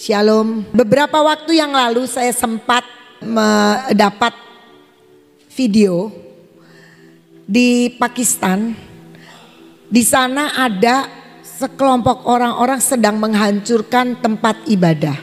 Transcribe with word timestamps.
Shalom. 0.00 0.64
Beberapa 0.72 1.20
waktu 1.20 1.60
yang 1.60 1.76
lalu 1.76 2.08
saya 2.08 2.32
sempat 2.32 2.88
mendapat 3.20 4.32
video 5.52 6.08
di 7.44 7.92
Pakistan. 8.00 8.72
Di 9.92 10.00
sana 10.00 10.56
ada 10.56 11.04
sekelompok 11.44 12.24
orang-orang 12.24 12.80
sedang 12.80 13.20
menghancurkan 13.20 14.16
tempat 14.24 14.64
ibadah. 14.72 15.20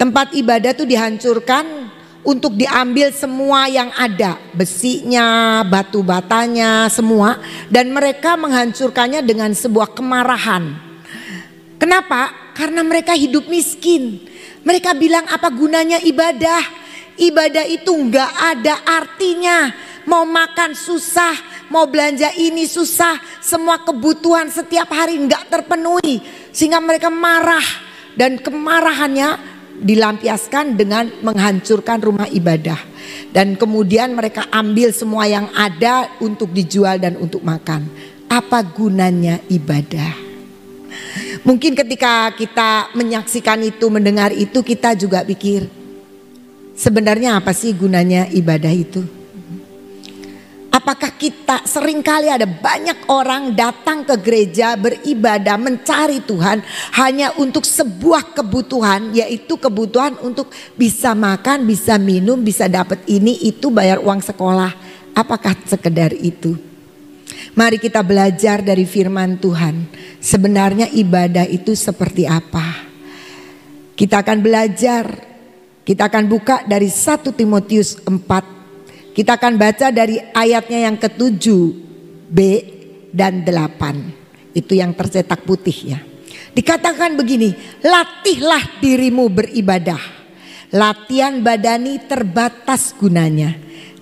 Tempat 0.00 0.40
ibadah 0.40 0.72
itu 0.72 0.88
dihancurkan 0.88 1.92
untuk 2.24 2.56
diambil 2.56 3.12
semua 3.12 3.68
yang 3.68 3.92
ada, 3.92 4.40
besinya, 4.56 5.60
batu 5.68 6.00
batanya, 6.00 6.88
semua 6.88 7.36
dan 7.68 7.92
mereka 7.92 8.40
menghancurkannya 8.40 9.20
dengan 9.20 9.52
sebuah 9.52 9.92
kemarahan 9.92 10.92
Kenapa? 11.82 12.30
Karena 12.52 12.84
mereka 12.84 13.16
hidup 13.16 13.48
miskin. 13.48 14.20
Mereka 14.62 14.94
bilang 14.96 15.24
apa 15.28 15.48
gunanya 15.48 15.98
ibadah? 16.04 16.62
Ibadah 17.16 17.64
itu 17.68 17.92
nggak 17.92 18.32
ada 18.56 18.74
artinya. 18.84 19.72
Mau 20.02 20.26
makan 20.26 20.74
susah, 20.74 21.38
mau 21.70 21.86
belanja 21.86 22.34
ini 22.34 22.66
susah, 22.66 23.22
semua 23.38 23.78
kebutuhan 23.86 24.50
setiap 24.50 24.90
hari 24.90 25.14
nggak 25.14 25.46
terpenuhi. 25.46 26.18
Sehingga 26.50 26.82
mereka 26.82 27.06
marah 27.08 27.64
dan 28.18 28.36
kemarahannya 28.42 29.38
dilampiaskan 29.82 30.76
dengan 30.76 31.08
menghancurkan 31.22 31.98
rumah 32.02 32.28
ibadah. 32.28 32.78
Dan 33.32 33.56
kemudian 33.56 34.12
mereka 34.12 34.46
ambil 34.52 34.92
semua 34.92 35.24
yang 35.24 35.48
ada 35.56 36.12
untuk 36.20 36.52
dijual 36.52 37.00
dan 37.00 37.16
untuk 37.16 37.40
makan. 37.40 37.88
Apa 38.28 38.64
gunanya 38.64 39.40
ibadah? 39.48 40.21
Mungkin 41.42 41.74
ketika 41.74 42.30
kita 42.34 42.92
menyaksikan 42.94 43.60
itu, 43.66 43.86
mendengar 43.90 44.30
itu 44.30 44.62
kita 44.62 44.94
juga 44.94 45.26
pikir 45.26 45.82
sebenarnya 46.76 47.38
apa 47.38 47.52
sih 47.52 47.76
gunanya 47.76 48.28
ibadah 48.32 48.72
itu? 48.72 49.02
Apakah 50.72 51.12
kita 51.20 51.68
sering 51.68 52.00
kali 52.00 52.32
ada 52.32 52.48
banyak 52.48 53.04
orang 53.12 53.52
datang 53.52 54.08
ke 54.08 54.16
gereja 54.16 54.72
beribadah 54.72 55.60
mencari 55.60 56.24
Tuhan 56.24 56.64
hanya 56.96 57.36
untuk 57.36 57.68
sebuah 57.68 58.32
kebutuhan 58.32 59.12
yaitu 59.12 59.60
kebutuhan 59.60 60.16
untuk 60.24 60.48
bisa 60.72 61.12
makan, 61.12 61.68
bisa 61.68 62.00
minum, 62.00 62.40
bisa 62.40 62.72
dapat 62.72 63.04
ini 63.04 63.36
itu 63.44 63.68
bayar 63.68 64.00
uang 64.00 64.24
sekolah. 64.24 64.72
Apakah 65.12 65.52
sekedar 65.68 66.16
itu? 66.16 66.71
Mari 67.52 67.76
kita 67.76 68.00
belajar 68.00 68.64
dari 68.64 68.86
firman 68.88 69.36
Tuhan. 69.36 69.86
Sebenarnya 70.22 70.88
ibadah 70.88 71.44
itu 71.44 71.76
seperti 71.76 72.24
apa? 72.24 72.88
Kita 73.92 74.24
akan 74.24 74.38
belajar. 74.40 75.04
Kita 75.82 76.06
akan 76.06 76.24
buka 76.30 76.62
dari 76.62 76.86
1 76.86 77.34
Timotius 77.34 77.98
4. 78.06 79.12
Kita 79.12 79.36
akan 79.36 79.54
baca 79.58 79.90
dari 79.90 80.16
ayatnya 80.32 80.88
yang 80.88 80.96
ketujuh 80.96 81.64
B 82.30 82.38
dan 83.12 83.44
8. 83.44 84.56
Itu 84.56 84.72
yang 84.72 84.96
tercetak 84.96 85.44
putih 85.44 85.96
ya. 85.96 86.00
Dikatakan 86.52 87.16
begini, 87.16 87.52
latihlah 87.84 88.80
dirimu 88.80 89.28
beribadah. 89.28 90.00
Latihan 90.72 91.44
badani 91.44 92.00
terbatas 92.08 92.96
gunanya, 92.96 93.52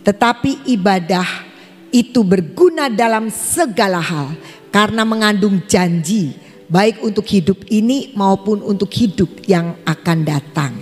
tetapi 0.07 0.71
ibadah 0.71 1.50
itu 1.91 2.23
berguna 2.23 2.91
dalam 2.91 3.31
segala 3.31 4.01
hal 4.03 4.35
karena 4.71 5.03
mengandung 5.03 5.63
janji 5.67 6.35
baik 6.71 7.03
untuk 7.03 7.27
hidup 7.27 7.67
ini 7.67 8.15
maupun 8.15 8.63
untuk 8.63 8.89
hidup 8.95 9.29
yang 9.51 9.75
akan 9.83 10.23
datang. 10.23 10.73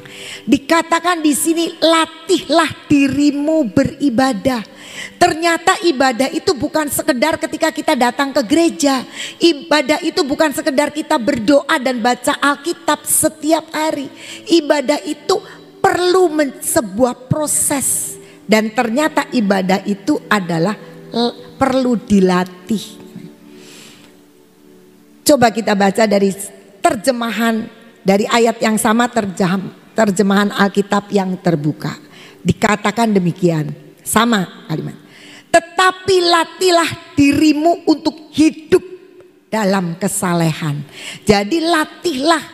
Dikatakan 0.44 1.24
di 1.24 1.32
sini 1.32 1.72
latihlah 1.80 2.86
dirimu 2.86 3.72
beribadah. 3.72 4.60
Ternyata 5.16 5.80
ibadah 5.88 6.28
itu 6.28 6.52
bukan 6.52 6.92
sekedar 6.92 7.41
ketika 7.41 7.72
kita 7.72 7.97
datang 7.97 8.30
ke 8.36 8.42
gereja. 8.44 9.02
Ibadah 9.41 10.04
itu 10.04 10.20
bukan 10.22 10.52
sekedar 10.52 10.92
kita 10.92 11.16
berdoa 11.16 11.80
dan 11.80 12.04
baca 12.04 12.36
Alkitab 12.36 13.08
setiap 13.08 13.72
hari. 13.72 14.12
Ibadah 14.44 15.00
itu 15.08 15.41
perlu 15.80 16.28
sebuah 16.60 17.30
proses 17.30 18.18
dan 18.48 18.72
ternyata 18.72 19.28
ibadah 19.28 19.84
itu 19.84 20.16
adalah 20.28 20.88
perlu 21.58 21.98
dilatih. 21.98 22.84
Coba 25.24 25.52
kita 25.52 25.76
baca 25.76 26.08
dari 26.08 26.32
terjemahan 26.80 27.69
dari 28.00 28.24
ayat 28.24 28.56
yang 28.64 28.80
sama 28.80 29.12
terjem, 29.12 29.68
terjemahan 29.92 30.48
Alkitab 30.48 31.12
yang 31.12 31.36
terbuka. 31.36 31.92
Dikatakan 32.41 33.12
demikian, 33.12 33.68
sama 34.00 34.64
kalimat. 34.64 34.97
Tetapi 35.52 36.16
latilah 36.24 36.91
dirimu 37.12 37.84
untuk 37.84 38.32
hidup 38.32 38.80
dalam 39.52 40.00
kesalehan. 40.00 40.80
Jadi 41.28 41.60
latihlah 41.60 42.44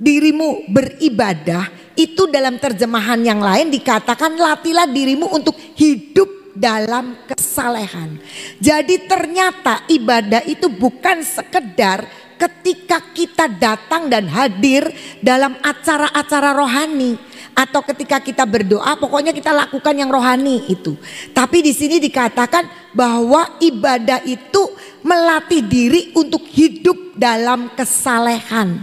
dirimu 0.00 0.72
beribadah 0.72 1.68
itu 1.92 2.24
dalam 2.32 2.56
terjemahan 2.56 3.20
yang 3.20 3.44
lain 3.44 3.68
dikatakan 3.68 4.40
latilah 4.40 4.88
dirimu 4.88 5.28
untuk 5.28 5.52
hidup 5.76 6.39
dalam 6.54 7.18
kesalehan. 7.26 8.18
Jadi 8.58 9.06
ternyata 9.06 9.86
ibadah 9.86 10.42
itu 10.46 10.66
bukan 10.66 11.22
sekedar 11.22 12.06
ketika 12.40 13.04
kita 13.12 13.46
datang 13.52 14.08
dan 14.08 14.24
hadir 14.32 14.88
dalam 15.20 15.60
acara-acara 15.60 16.56
rohani 16.56 17.20
atau 17.52 17.84
ketika 17.84 18.16
kita 18.24 18.48
berdoa 18.48 18.96
pokoknya 18.96 19.36
kita 19.36 19.52
lakukan 19.52 19.92
yang 19.92 20.08
rohani 20.08 20.64
itu. 20.72 20.96
Tapi 21.36 21.60
di 21.60 21.76
sini 21.76 22.00
dikatakan 22.00 22.94
bahwa 22.96 23.60
ibadah 23.60 24.24
itu 24.24 24.72
melatih 25.04 25.60
diri 25.68 26.00
untuk 26.16 26.48
hidup 26.48 27.12
dalam 27.20 27.68
kesalehan. 27.76 28.80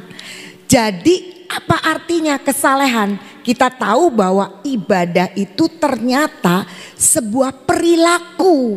Jadi 0.70 1.48
apa 1.48 1.80
artinya 1.82 2.38
kesalehan? 2.38 3.18
Kita 3.48 3.72
tahu 3.72 4.12
bahwa 4.12 4.60
ibadah 4.68 5.32
itu 5.40 5.72
ternyata 5.80 6.68
sebuah 7.00 7.64
perilaku. 7.64 8.76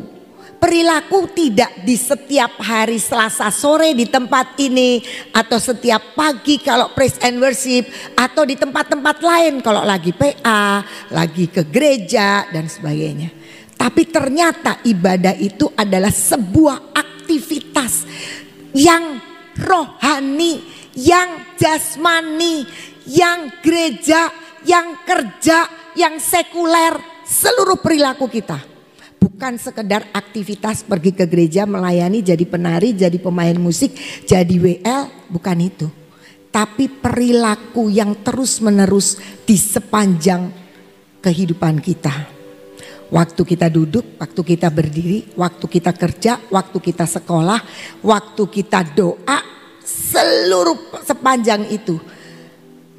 Perilaku 0.62 1.26
tidak 1.34 1.82
di 1.82 1.98
setiap 1.98 2.62
hari 2.62 3.02
Selasa 3.02 3.50
sore 3.50 3.98
di 3.98 4.06
tempat 4.06 4.54
ini 4.62 5.02
atau 5.34 5.58
setiap 5.58 6.14
pagi 6.14 6.62
kalau 6.62 6.94
praise 6.94 7.18
and 7.24 7.42
worship 7.42 7.90
atau 8.14 8.46
di 8.46 8.54
tempat-tempat 8.54 9.18
lain 9.18 9.58
kalau 9.58 9.82
lagi 9.82 10.14
PA, 10.14 10.86
lagi 11.10 11.50
ke 11.50 11.66
gereja 11.66 12.46
dan 12.54 12.70
sebagainya. 12.70 13.34
Tapi 13.74 14.06
ternyata 14.06 14.78
ibadah 14.86 15.34
itu 15.34 15.66
adalah 15.74 16.14
sebuah 16.14 16.94
aktivitas 16.94 18.06
yang 18.76 19.18
rohani, 19.58 20.62
yang 20.94 21.56
jasmani, 21.58 22.68
yang 23.08 23.48
gereja 23.64 24.49
yang 24.64 25.04
kerja, 25.06 25.68
yang 25.96 26.20
sekuler, 26.20 26.98
seluruh 27.24 27.78
perilaku 27.78 28.26
kita. 28.26 28.58
Bukan 29.20 29.60
sekedar 29.60 30.08
aktivitas 30.16 30.82
pergi 30.84 31.12
ke 31.12 31.24
gereja 31.28 31.68
melayani 31.68 32.24
jadi 32.24 32.44
penari, 32.48 32.96
jadi 32.96 33.16
pemain 33.20 33.56
musik, 33.56 33.92
jadi 34.24 34.56
WL, 34.56 35.30
bukan 35.30 35.58
itu. 35.60 35.86
Tapi 36.50 36.90
perilaku 36.90 37.92
yang 37.92 38.16
terus 38.26 38.58
menerus 38.58 39.20
di 39.46 39.54
sepanjang 39.54 40.50
kehidupan 41.22 41.78
kita. 41.78 42.12
Waktu 43.10 43.42
kita 43.42 43.68
duduk, 43.70 44.18
waktu 44.18 44.40
kita 44.42 44.68
berdiri, 44.70 45.36
waktu 45.36 45.66
kita 45.68 45.92
kerja, 45.94 46.32
waktu 46.50 46.78
kita 46.78 47.06
sekolah, 47.06 47.60
waktu 48.02 48.42
kita 48.50 48.86
doa, 48.94 49.38
seluruh 49.84 51.02
sepanjang 51.02 51.70
itu. 51.70 51.98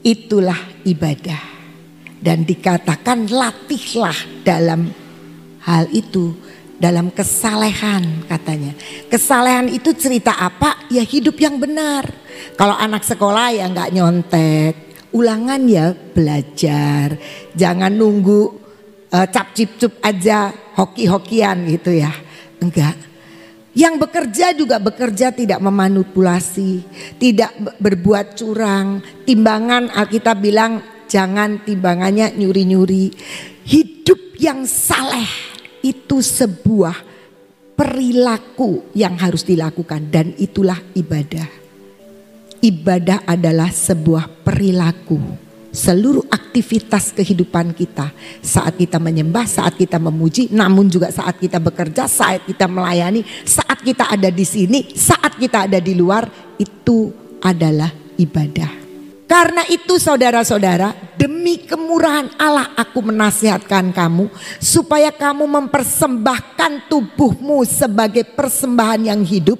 Itulah 0.03 0.57
ibadah 0.83 1.50
dan 2.21 2.45
dikatakan 2.45 3.25
latihlah 3.27 4.45
dalam 4.45 4.93
hal 5.65 5.89
itu 5.89 6.37
dalam 6.81 7.13
kesalehan 7.13 8.25
katanya. 8.25 8.73
Kesalehan 9.09 9.69
itu 9.69 9.93
cerita 9.93 10.33
apa? 10.37 10.89
Ya 10.89 11.05
hidup 11.05 11.37
yang 11.37 11.61
benar. 11.61 12.09
Kalau 12.57 12.73
anak 12.73 13.05
sekolah 13.05 13.53
ya 13.53 13.69
nggak 13.69 13.91
nyontek, 13.93 14.73
ulangan 15.13 15.61
ya 15.69 15.93
belajar. 15.93 17.17
Jangan 17.53 17.93
nunggu 17.93 18.41
uh, 19.13 19.27
cap 19.29 19.53
cip 19.53 19.77
cup 19.77 19.93
aja 20.01 20.49
hoki-hokian 20.77 21.69
gitu 21.69 21.93
ya. 21.93 22.13
Enggak. 22.57 22.97
Yang 23.71 24.03
bekerja 24.03 24.51
juga 24.51 24.83
bekerja 24.83 25.31
tidak 25.31 25.63
memanipulasi, 25.63 26.83
tidak 27.15 27.55
berbuat 27.79 28.35
curang. 28.35 28.99
Timbangan 29.23 29.95
Alkitab 29.95 30.43
bilang 30.43 30.83
Jangan 31.11 31.67
timbangannya 31.67 32.31
nyuri-nyuri. 32.39 33.11
Hidup 33.67 34.39
yang 34.39 34.63
saleh 34.63 35.27
itu 35.83 36.23
sebuah 36.23 36.95
perilaku 37.75 38.95
yang 38.95 39.19
harus 39.19 39.43
dilakukan 39.43 40.07
dan 40.07 40.31
itulah 40.39 40.79
ibadah. 40.95 41.59
ibadah 42.61 43.25
adalah 43.25 43.73
sebuah 43.73 44.45
perilaku. 44.45 45.17
Seluruh 45.73 46.27
aktivitas 46.29 47.09
kehidupan 47.15 47.73
kita, 47.73 48.13
saat 48.43 48.77
kita 48.77 49.01
menyembah, 49.01 49.49
saat 49.49 49.79
kita 49.79 49.97
memuji, 49.97 50.51
namun 50.53 50.85
juga 50.91 51.09
saat 51.09 51.41
kita 51.41 51.57
bekerja, 51.57 52.05
saat 52.05 52.45
kita 52.45 52.69
melayani, 52.69 53.25
saat 53.47 53.81
kita 53.81 54.13
ada 54.13 54.29
di 54.29 54.45
sini, 54.45 54.93
saat 54.93 55.41
kita 55.41 55.65
ada 55.65 55.79
di 55.81 55.95
luar, 55.95 56.27
itu 56.59 57.09
adalah 57.41 57.89
ibadah. 58.19 58.80
Karena 59.31 59.63
itu 59.71 59.95
saudara-saudara, 59.95 61.15
demi 61.15 61.63
kemurahan 61.63 62.35
Allah 62.35 62.75
aku 62.75 62.99
menasihatkan 62.99 63.95
kamu 63.95 64.27
supaya 64.59 65.07
kamu 65.07 65.47
mempersembahkan 65.47 66.91
tubuhmu 66.91 67.63
sebagai 67.63 68.27
persembahan 68.27 69.07
yang 69.07 69.23
hidup, 69.23 69.55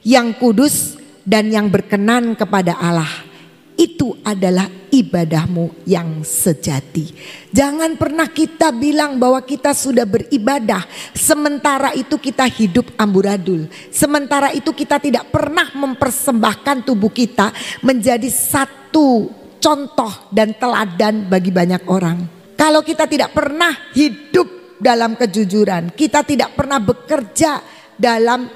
yang 0.00 0.32
kudus 0.32 0.96
dan 1.28 1.52
yang 1.52 1.68
berkenan 1.68 2.32
kepada 2.32 2.72
Allah 2.80 3.31
itu 3.76 4.14
adalah 4.20 4.68
ibadahmu 4.92 5.88
yang 5.88 6.20
sejati. 6.20 7.08
Jangan 7.50 7.96
pernah 7.96 8.28
kita 8.28 8.68
bilang 8.74 9.16
bahwa 9.16 9.40
kita 9.40 9.72
sudah 9.72 10.04
beribadah, 10.04 10.84
sementara 11.16 11.96
itu 11.96 12.20
kita 12.20 12.44
hidup 12.50 12.92
amburadul. 13.00 13.66
Sementara 13.88 14.52
itu 14.52 14.70
kita 14.76 15.00
tidak 15.00 15.32
pernah 15.32 15.72
mempersembahkan 15.72 16.84
tubuh 16.84 17.10
kita 17.12 17.50
menjadi 17.80 18.28
satu 18.28 19.32
contoh 19.56 20.12
dan 20.28 20.52
teladan 20.58 21.30
bagi 21.30 21.48
banyak 21.48 21.82
orang. 21.88 22.18
Kalau 22.58 22.84
kita 22.84 23.08
tidak 23.08 23.32
pernah 23.32 23.72
hidup 23.96 24.78
dalam 24.78 25.16
kejujuran, 25.16 25.94
kita 25.96 26.22
tidak 26.22 26.52
pernah 26.54 26.78
bekerja 26.78 27.62
dalam 27.96 28.46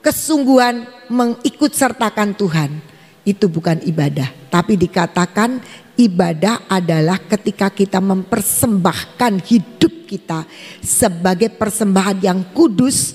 kesungguhan 0.00 1.08
mengikut 1.10 1.72
sertakan 1.72 2.34
Tuhan 2.34 2.91
itu 3.22 3.46
bukan 3.46 3.78
ibadah, 3.86 4.26
tapi 4.50 4.74
dikatakan 4.74 5.62
ibadah 5.94 6.66
adalah 6.66 7.22
ketika 7.22 7.70
kita 7.70 8.02
mempersembahkan 8.02 9.32
hidup 9.46 9.94
kita 10.10 10.42
sebagai 10.82 11.54
persembahan 11.54 12.18
yang 12.18 12.40
kudus 12.50 13.14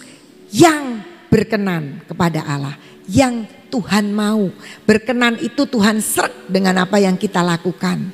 yang 0.51 1.03
berkenan 1.27 2.07
kepada 2.07 2.47
Allah, 2.47 2.79
yang 3.11 3.43
Tuhan 3.67 4.15
mau. 4.15 4.47
Berkenan 4.87 5.43
itu 5.43 5.67
Tuhan 5.67 5.99
seret 5.99 6.47
dengan 6.47 6.79
apa 6.79 6.97
yang 7.03 7.19
kita 7.19 7.43
lakukan. 7.43 8.07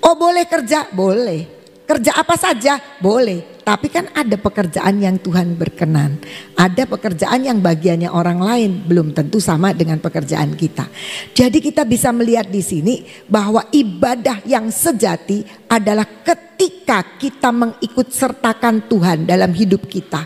Oh 0.00 0.16
boleh 0.16 0.48
kerja? 0.48 0.88
Boleh. 0.88 1.44
Kerja 1.84 2.16
apa 2.16 2.36
saja? 2.40 2.80
Boleh. 3.00 3.57
Tapi 3.68 3.92
kan 3.92 4.08
ada 4.16 4.40
pekerjaan 4.40 4.96
yang 4.96 5.20
Tuhan 5.20 5.52
berkenan. 5.52 6.16
Ada 6.56 6.88
pekerjaan 6.88 7.44
yang 7.44 7.60
bagiannya 7.60 8.08
orang 8.08 8.40
lain 8.40 8.80
belum 8.88 9.12
tentu 9.12 9.44
sama 9.44 9.76
dengan 9.76 10.00
pekerjaan 10.00 10.56
kita. 10.56 10.88
Jadi 11.36 11.60
kita 11.60 11.84
bisa 11.84 12.08
melihat 12.08 12.48
di 12.48 12.64
sini 12.64 13.04
bahwa 13.28 13.68
ibadah 13.68 14.40
yang 14.48 14.72
sejati 14.72 15.44
adalah 15.68 16.08
ketika 16.08 17.20
kita 17.20 17.52
mengikut 17.52 18.08
sertakan 18.08 18.88
Tuhan 18.88 19.28
dalam 19.28 19.52
hidup 19.52 19.84
kita. 19.84 20.24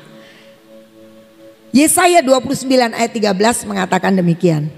Yesaya 1.75 2.23
29 2.23 2.63
ayat 2.95 3.11
13 3.11 3.67
mengatakan 3.67 4.15
demikian. 4.15 4.71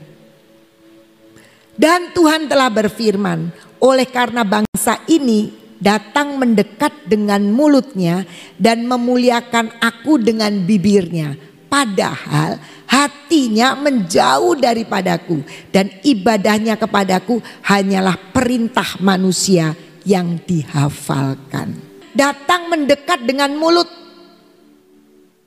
Dan 1.77 2.17
Tuhan 2.17 2.49
telah 2.49 2.73
berfirman, 2.73 3.53
oleh 3.77 4.09
karena 4.09 4.41
bangsa 4.41 5.05
ini 5.13 5.64
datang 5.83 6.39
mendekat 6.39 7.07
dengan 7.07 7.43
mulutnya 7.51 8.27
dan 8.59 8.87
memuliakan 8.87 9.75
aku 9.83 10.21
dengan 10.21 10.53
bibirnya. 10.63 11.35
Padahal 11.71 12.63
hatinya 12.87 13.75
menjauh 13.75 14.55
daripadaku 14.55 15.43
dan 15.75 15.91
ibadahnya 16.07 16.79
kepadaku 16.79 17.43
hanyalah 17.67 18.15
perintah 18.31 18.87
manusia 19.03 19.75
yang 20.07 20.39
dihafalkan. 20.39 21.75
Datang 22.15 22.71
mendekat 22.71 23.27
dengan 23.27 23.59
mulut. 23.59 23.91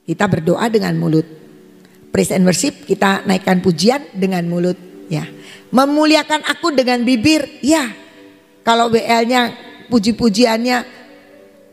Kita 0.03 0.27
berdoa 0.27 0.68
dengan 0.68 1.00
mulut. 1.00 1.24
Praise 2.12 2.35
and 2.35 2.44
worship 2.44 2.83
kita 2.83 3.24
naikkan 3.24 3.63
pujian 3.63 4.03
dengan 4.12 4.44
mulut. 4.51 4.75
Ya, 5.07 5.24
memuliakan 5.71 6.44
aku 6.44 6.75
dengan 6.75 7.07
bibir. 7.07 7.47
Ya, 7.63 7.95
kalau 8.68 8.91
WL-nya 8.91 9.67
puji-pujiannya 9.88 11.07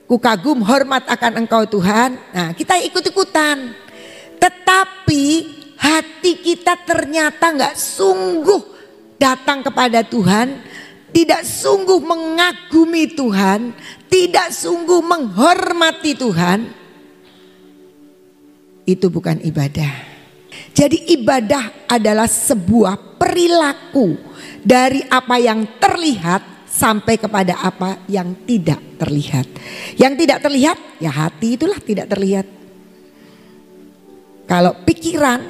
ku 0.05 0.17
kagum 0.21 0.63
hormat 0.63 1.09
akan 1.09 1.45
engkau 1.45 1.67
Tuhan. 1.67 2.17
Nah 2.33 2.51
kita 2.55 2.79
ikut-ikutan. 2.87 3.75
Tetapi 4.39 5.25
hati 5.79 6.33
kita 6.41 6.77
ternyata 6.85 7.51
nggak 7.55 7.77
sungguh 7.77 8.63
datang 9.17 9.65
kepada 9.65 10.05
Tuhan. 10.05 10.61
Tidak 11.15 11.43
sungguh 11.47 12.03
mengagumi 12.03 13.15
Tuhan. 13.15 13.71
Tidak 14.11 14.49
sungguh 14.51 15.01
menghormati 15.01 16.13
Tuhan. 16.19 16.61
Itu 18.85 19.09
bukan 19.09 19.41
ibadah. 19.41 20.15
Jadi 20.75 21.15
ibadah 21.15 21.87
adalah 21.87 22.27
sebuah 22.27 23.19
perilaku 23.19 24.19
dari 24.61 25.07
apa 25.07 25.39
yang 25.39 25.79
terlihat 25.79 26.54
sampai 26.75 27.15
kepada 27.15 27.63
apa 27.63 28.03
yang 28.11 28.35
tidak 28.43 28.99
terlihat. 28.99 29.47
Yang 29.95 30.27
tidak 30.27 30.39
terlihat 30.43 30.79
ya 30.99 31.15
hati 31.15 31.55
itulah 31.55 31.79
tidak 31.79 32.11
terlihat. 32.11 32.47
Kalau 34.51 34.83
pikiran, 34.83 35.41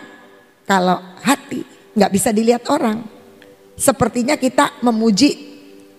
kalau 0.68 1.00
hati 1.24 1.64
nggak 1.96 2.12
bisa 2.12 2.28
dilihat 2.28 2.68
orang. 2.68 3.00
Sepertinya 3.74 4.38
kita 4.38 4.84
memuji 4.84 5.34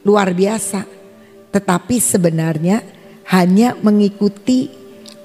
luar 0.05 0.31
biasa, 0.31 0.85
tetapi 1.51 1.99
sebenarnya 1.99 2.79
hanya 3.35 3.75
mengikuti 3.81 4.71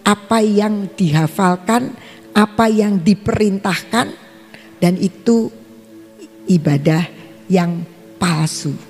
apa 0.03 0.43
yang 0.43 0.91
dihafalkan, 0.97 1.95
apa 2.35 2.67
yang 2.67 2.99
diperintahkan, 2.99 4.07
dan 4.83 4.95
itu 4.99 5.47
ibadah 6.51 7.07
yang 7.47 7.87
palsu. 8.19 8.90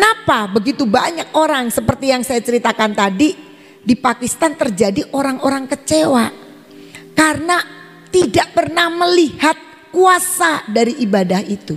Kenapa 0.00 0.48
begitu 0.48 0.88
banyak 0.88 1.36
orang 1.36 1.68
seperti 1.68 2.08
yang 2.08 2.24
saya 2.24 2.40
ceritakan 2.40 2.96
tadi 2.96 3.36
di 3.84 3.92
Pakistan 4.00 4.56
terjadi 4.56 5.12
orang-orang 5.12 5.68
kecewa 5.68 6.32
karena 7.12 7.60
tidak 8.08 8.48
pernah 8.56 8.88
melihat 8.88 9.52
kuasa 9.92 10.64
dari 10.72 11.04
ibadah 11.04 11.44
itu. 11.44 11.76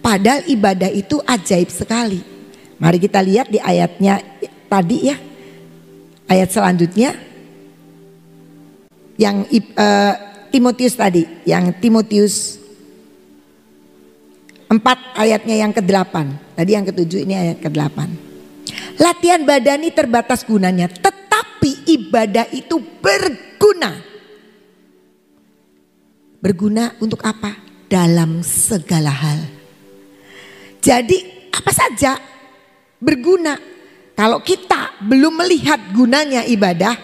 Padahal 0.00 0.48
ibadah 0.48 0.88
itu 0.88 1.20
ajaib 1.20 1.68
sekali. 1.68 2.24
Mari 2.80 2.96
kita 2.96 3.20
lihat 3.20 3.52
di 3.52 3.60
ayatnya 3.60 4.24
tadi 4.64 5.12
ya. 5.12 5.16
Ayat 6.24 6.48
selanjutnya 6.48 7.12
yang 9.20 9.44
uh, 9.52 10.14
Timotius 10.48 10.96
tadi, 10.96 11.28
yang 11.44 11.76
Timotius 11.76 12.56
4 14.80 15.20
ayatnya 15.20 15.56
yang 15.60 15.72
ke-8. 15.74 16.14
Tadi 16.58 16.70
yang 16.74 16.86
ke-7 16.88 17.12
ini 17.22 17.34
ayat 17.34 17.58
ke-8. 17.62 17.98
Latihan 18.98 19.42
badani 19.42 19.90
terbatas 19.90 20.46
gunanya, 20.46 20.86
tetapi 20.90 21.90
ibadah 21.98 22.46
itu 22.54 22.78
berguna. 23.02 23.98
Berguna 26.38 26.94
untuk 26.98 27.22
apa? 27.22 27.58
Dalam 27.90 28.42
segala 28.42 29.12
hal. 29.12 29.40
Jadi 30.82 31.48
apa 31.54 31.70
saja 31.70 32.18
berguna. 32.98 33.56
Kalau 34.14 34.42
kita 34.42 35.02
belum 35.02 35.42
melihat 35.42 35.78
gunanya 35.90 36.46
ibadah, 36.46 36.94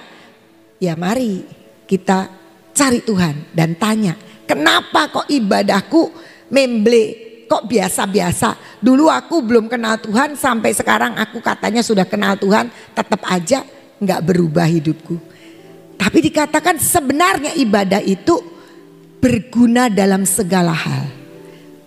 ya 0.79 0.95
mari 0.95 1.43
kita 1.91 2.31
cari 2.71 3.03
Tuhan 3.03 3.51
dan 3.51 3.75
tanya, 3.75 4.15
kenapa 4.47 5.11
kok 5.11 5.27
ibadahku 5.27 6.15
memble 6.55 7.30
kok 7.51 7.67
biasa-biasa. 7.67 8.55
Dulu 8.79 9.11
aku 9.11 9.43
belum 9.43 9.67
kenal 9.67 9.99
Tuhan 9.99 10.39
sampai 10.39 10.71
sekarang 10.71 11.19
aku 11.19 11.43
katanya 11.43 11.83
sudah 11.83 12.07
kenal 12.07 12.39
Tuhan 12.39 12.71
tetap 12.95 13.27
aja 13.27 13.67
nggak 13.99 14.21
berubah 14.23 14.71
hidupku. 14.71 15.19
Tapi 15.99 16.19
dikatakan 16.31 16.79
sebenarnya 16.79 17.59
ibadah 17.59 17.99
itu 17.99 18.39
berguna 19.19 19.91
dalam 19.91 20.23
segala 20.23 20.73
hal. 20.73 21.11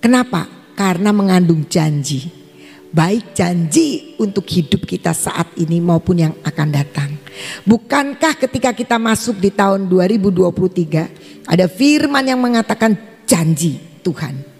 Kenapa? 0.04 0.46
Karena 0.76 1.16
mengandung 1.16 1.64
janji. 1.72 2.44
Baik 2.94 3.34
janji 3.34 4.14
untuk 4.22 4.46
hidup 4.46 4.86
kita 4.86 5.18
saat 5.18 5.50
ini 5.58 5.82
maupun 5.82 6.30
yang 6.30 6.34
akan 6.46 6.70
datang. 6.70 7.10
Bukankah 7.66 8.38
ketika 8.38 8.70
kita 8.70 9.02
masuk 9.02 9.42
di 9.42 9.50
tahun 9.50 9.90
2023 9.90 11.50
ada 11.50 11.66
firman 11.66 12.22
yang 12.22 12.38
mengatakan 12.38 12.94
janji 13.26 13.82
Tuhan 14.06 14.53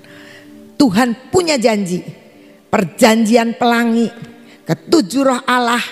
Tuhan 0.76 1.30
punya 1.34 1.56
janji. 1.58 2.02
Perjanjian 2.74 3.54
pelangi, 3.54 4.10
ketujuh 4.66 5.22
roh 5.22 5.42
Allah. 5.46 5.84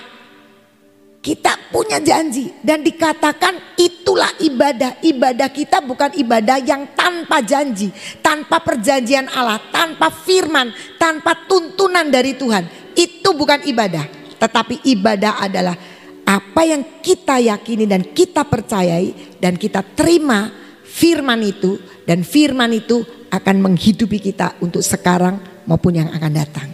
Kita 1.21 1.69
punya 1.69 2.01
janji 2.01 2.49
dan 2.65 2.81
dikatakan 2.81 3.77
itu 3.77 4.01
Itulah 4.11 4.35
ibadah. 4.43 4.99
Ibadah 4.99 5.49
kita 5.55 5.79
bukan 5.79 6.11
ibadah 6.19 6.59
yang 6.59 6.83
tanpa 6.99 7.39
janji, 7.39 7.95
tanpa 8.19 8.59
perjanjian 8.59 9.31
Allah, 9.31 9.55
tanpa 9.71 10.11
firman, 10.11 10.67
tanpa 10.99 11.47
tuntunan 11.47 12.03
dari 12.11 12.35
Tuhan. 12.35 12.91
Itu 12.91 13.31
bukan 13.31 13.63
ibadah, 13.63 14.03
tetapi 14.35 14.83
ibadah 14.83 15.47
adalah 15.47 15.79
apa 16.27 16.61
yang 16.67 16.99
kita 16.99 17.39
yakini 17.39 17.87
dan 17.87 18.03
kita 18.11 18.43
percayai 18.43 19.39
dan 19.39 19.55
kita 19.55 19.79
terima 19.79 20.49
firman 20.91 21.39
itu 21.39 21.79
dan 22.03 22.27
firman 22.27 22.75
itu 22.75 22.99
akan 23.31 23.63
menghidupi 23.63 24.19
kita 24.19 24.59
untuk 24.59 24.83
sekarang 24.83 25.39
maupun 25.63 25.95
yang 25.95 26.11
akan 26.11 26.31
datang. 26.35 26.69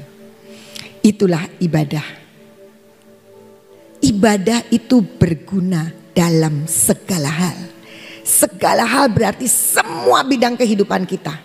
Itulah 1.05 1.45
ibadah. 1.61 2.03
Ibadah 4.01 4.65
itu 4.73 5.05
berguna 5.05 5.93
dalam 6.17 6.65
segala 6.65 7.29
hal. 7.29 7.57
Segala 8.25 8.83
hal 8.83 9.07
berarti 9.13 9.45
semua 9.45 10.25
bidang 10.25 10.57
kehidupan 10.57 11.05
kita. 11.05 11.37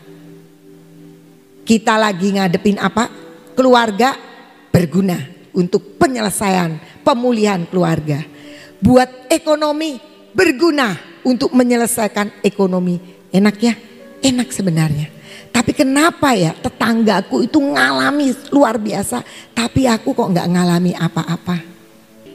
Kita 1.62 1.94
lagi 1.94 2.34
ngadepin 2.34 2.80
apa? 2.80 3.06
Keluarga 3.54 4.16
berguna 4.72 5.14
untuk 5.54 6.00
penyelesaian, 6.00 7.04
pemulihan 7.06 7.62
keluarga. 7.68 8.24
Buat 8.82 9.30
ekonomi 9.30 10.11
berguna 10.32 10.96
untuk 11.22 11.52
menyelesaikan 11.54 12.44
ekonomi. 12.44 13.00
Enak 13.32 13.56
ya? 13.62 13.74
Enak 14.20 14.48
sebenarnya. 14.52 15.08
Tapi 15.52 15.76
kenapa 15.76 16.32
ya 16.32 16.56
tetanggaku 16.56 17.44
itu 17.44 17.60
ngalami 17.60 18.32
luar 18.52 18.80
biasa, 18.80 19.20
tapi 19.52 19.84
aku 19.84 20.16
kok 20.16 20.32
nggak 20.32 20.48
ngalami 20.48 20.92
apa-apa? 20.96 21.72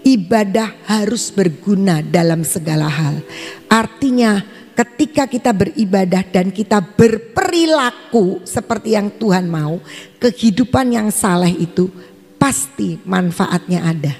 ibadah 0.07 0.71
harus 0.87 1.27
berguna 1.35 1.99
dalam 1.99 2.47
segala 2.47 2.87
hal. 2.87 3.19
Artinya 3.67 4.39
ketika 4.71 5.27
kita 5.27 5.51
beribadah 5.51 6.23
dan 6.23 6.55
kita 6.55 6.79
berperilaku 6.79 8.47
seperti 8.47 8.95
yang 8.95 9.11
Tuhan 9.11 9.51
mau, 9.51 9.83
kehidupan 10.23 10.95
yang 10.95 11.11
salah 11.11 11.51
itu 11.51 11.91
pasti 12.39 12.95
manfaatnya 13.03 13.83
ada. 13.83 14.15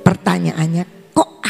Pertanyaannya, 0.00 0.95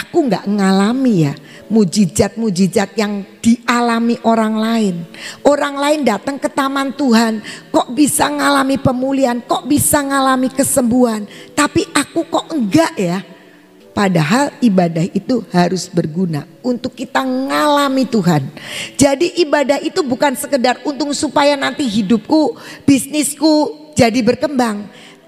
aku 0.06 0.30
nggak 0.30 0.46
ngalami 0.46 1.26
ya 1.26 1.34
mujizat-mujizat 1.66 2.94
yang 2.94 3.26
dialami 3.42 4.18
orang 4.22 4.54
lain. 4.54 4.94
Orang 5.42 5.74
lain 5.78 6.06
datang 6.06 6.38
ke 6.38 6.46
taman 6.46 6.94
Tuhan, 6.94 7.42
kok 7.74 7.90
bisa 7.90 8.30
ngalami 8.30 8.78
pemulihan, 8.78 9.42
kok 9.42 9.66
bisa 9.66 10.02
ngalami 10.02 10.46
kesembuhan. 10.50 11.26
Tapi 11.58 11.86
aku 11.90 12.22
kok 12.30 12.46
enggak 12.54 12.94
ya. 12.94 13.18
Padahal 13.96 14.52
ibadah 14.60 15.08
itu 15.08 15.40
harus 15.48 15.88
berguna 15.88 16.44
untuk 16.60 16.92
kita 16.92 17.24
ngalami 17.24 18.04
Tuhan. 18.04 18.44
Jadi 18.92 19.40
ibadah 19.40 19.80
itu 19.80 20.04
bukan 20.04 20.36
sekedar 20.36 20.84
untung 20.84 21.16
supaya 21.16 21.56
nanti 21.56 21.88
hidupku, 21.88 22.60
bisnisku 22.84 23.88
jadi 23.96 24.20
berkembang. 24.20 24.84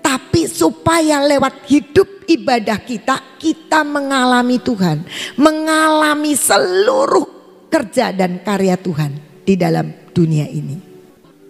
Tapi 0.08 0.48
supaya 0.48 1.20
lewat 1.20 1.68
hidup 1.68 2.24
ibadah 2.24 2.80
kita, 2.80 3.36
kita 3.36 3.84
mengalami 3.84 4.56
Tuhan. 4.56 5.04
Mengalami 5.36 6.32
seluruh 6.32 7.28
kerja 7.68 8.16
dan 8.16 8.40
karya 8.40 8.80
Tuhan 8.80 9.44
di 9.44 9.52
dalam 9.60 9.92
dunia 10.16 10.48
ini. 10.48 10.80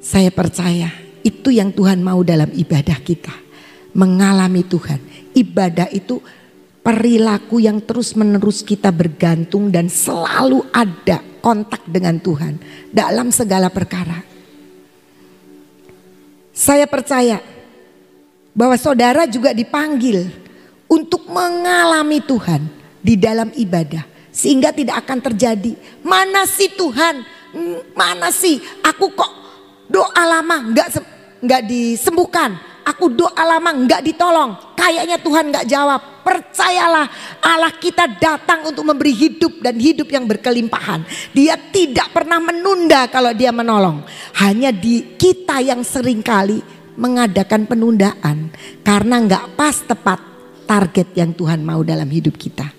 Saya 0.03 0.35
percaya 0.35 0.91
itu 1.23 1.55
yang 1.55 1.71
Tuhan 1.71 2.03
mau 2.03 2.27
dalam 2.27 2.51
ibadah 2.51 2.99
kita. 2.99 3.31
Mengalami 3.95 4.67
Tuhan. 4.67 5.31
Ibadah 5.39 5.95
itu 5.95 6.19
perilaku 6.83 7.63
yang 7.63 7.79
terus-menerus 7.87 8.67
kita 8.67 8.91
bergantung 8.91 9.71
dan 9.71 9.87
selalu 9.87 10.67
ada 10.75 11.23
kontak 11.39 11.87
dengan 11.87 12.19
Tuhan 12.19 12.59
dalam 12.91 13.31
segala 13.31 13.71
perkara. 13.71 14.19
Saya 16.51 16.91
percaya 16.91 17.39
bahwa 18.59 18.75
saudara 18.75 19.23
juga 19.31 19.55
dipanggil 19.55 20.27
untuk 20.91 21.31
mengalami 21.31 22.19
Tuhan 22.19 22.67
di 22.99 23.15
dalam 23.15 23.55
ibadah 23.55 24.03
sehingga 24.35 24.75
tidak 24.75 25.07
akan 25.07 25.23
terjadi 25.23 25.79
mana 26.03 26.43
sih 26.43 26.67
Tuhan? 26.75 27.23
Mana 27.95 28.35
sih? 28.35 28.59
Aku 28.83 29.15
kok 29.15 29.31
doa 29.87 30.23
lama 30.27 30.75
nggak 30.75 30.89
nggak 31.39 31.63
disembuhkan? 31.71 32.59
Aku 32.83 33.13
doa 33.13 33.43
lama 33.45 33.71
nggak 33.71 34.03
ditolong? 34.03 34.57
Kayaknya 34.75 35.21
Tuhan 35.21 35.55
nggak 35.55 35.69
jawab. 35.69 36.01
Percayalah 36.25 37.07
Allah 37.41 37.73
kita 37.77 38.05
datang 38.21 38.69
untuk 38.69 38.85
memberi 38.85 39.13
hidup 39.13 39.61
dan 39.65 39.77
hidup 39.77 40.09
yang 40.13 40.25
berkelimpahan. 40.29 41.05
Dia 41.33 41.57
tidak 41.57 42.13
pernah 42.13 42.41
menunda 42.41 43.07
kalau 43.09 43.33
dia 43.33 43.53
menolong. 43.53 44.05
Hanya 44.41 44.73
di 44.73 45.17
kita 45.17 45.61
yang 45.61 45.85
sering 45.85 46.25
kali 46.25 46.61
mengadakan 46.99 47.71
penundaan 47.71 48.51
karena 48.83 49.23
nggak 49.23 49.55
pas 49.55 49.79
tepat 49.87 50.19
target 50.67 51.15
yang 51.15 51.31
Tuhan 51.31 51.63
mau 51.63 51.87
dalam 51.87 52.11
hidup 52.11 52.35
kita. 52.35 52.75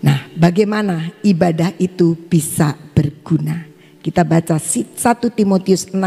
Nah, 0.00 0.32
bagaimana 0.32 1.12
ibadah 1.20 1.76
itu 1.76 2.16
bisa 2.16 2.72
berguna? 2.96 3.68
Kita 4.00 4.24
baca 4.24 4.56
1 4.56 4.96
Timotius 5.36 5.92
6 5.92 6.00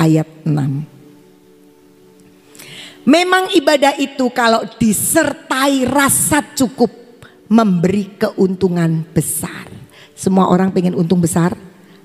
ayat 0.00 0.24
6. 0.48 0.96
Memang 3.06 3.52
ibadah 3.52 3.92
itu 4.00 4.32
kalau 4.32 4.64
disertai 4.80 5.84
rasa 5.84 6.40
cukup 6.56 6.90
memberi 7.46 8.16
keuntungan 8.18 9.04
besar. 9.12 9.68
Semua 10.16 10.48
orang 10.48 10.72
pengen 10.72 10.96
untung 10.96 11.20
besar. 11.20 11.52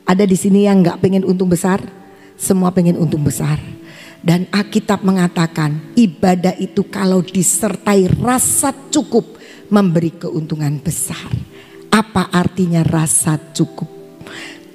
Ada 0.03 0.27
di 0.27 0.36
sini 0.36 0.67
yang 0.67 0.84
nggak 0.84 1.00
pengen 1.00 1.24
untung 1.24 1.48
besar. 1.48 1.79
Semua 2.36 2.75
pengen 2.75 3.00
untung 3.00 3.24
besar. 3.24 3.80
Dan 4.22 4.46
Alkitab 4.54 5.01
mengatakan 5.01 5.98
ibadah 5.98 6.54
itu 6.62 6.86
kalau 6.94 7.25
disertai 7.25 8.06
rasa 8.22 8.70
cukup 8.94 9.42
memberi 9.74 10.13
keuntungan 10.13 10.78
besar. 10.78 11.34
Apa 11.90 12.30
artinya 12.30 12.86
rasa 12.86 13.42
cukup? 13.50 13.90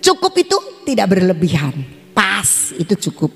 Cukup 0.03 0.35
itu 0.35 0.59
tidak 0.83 1.15
berlebihan. 1.15 1.79
Pas 2.11 2.75
itu 2.75 2.99
cukup. 3.07 3.31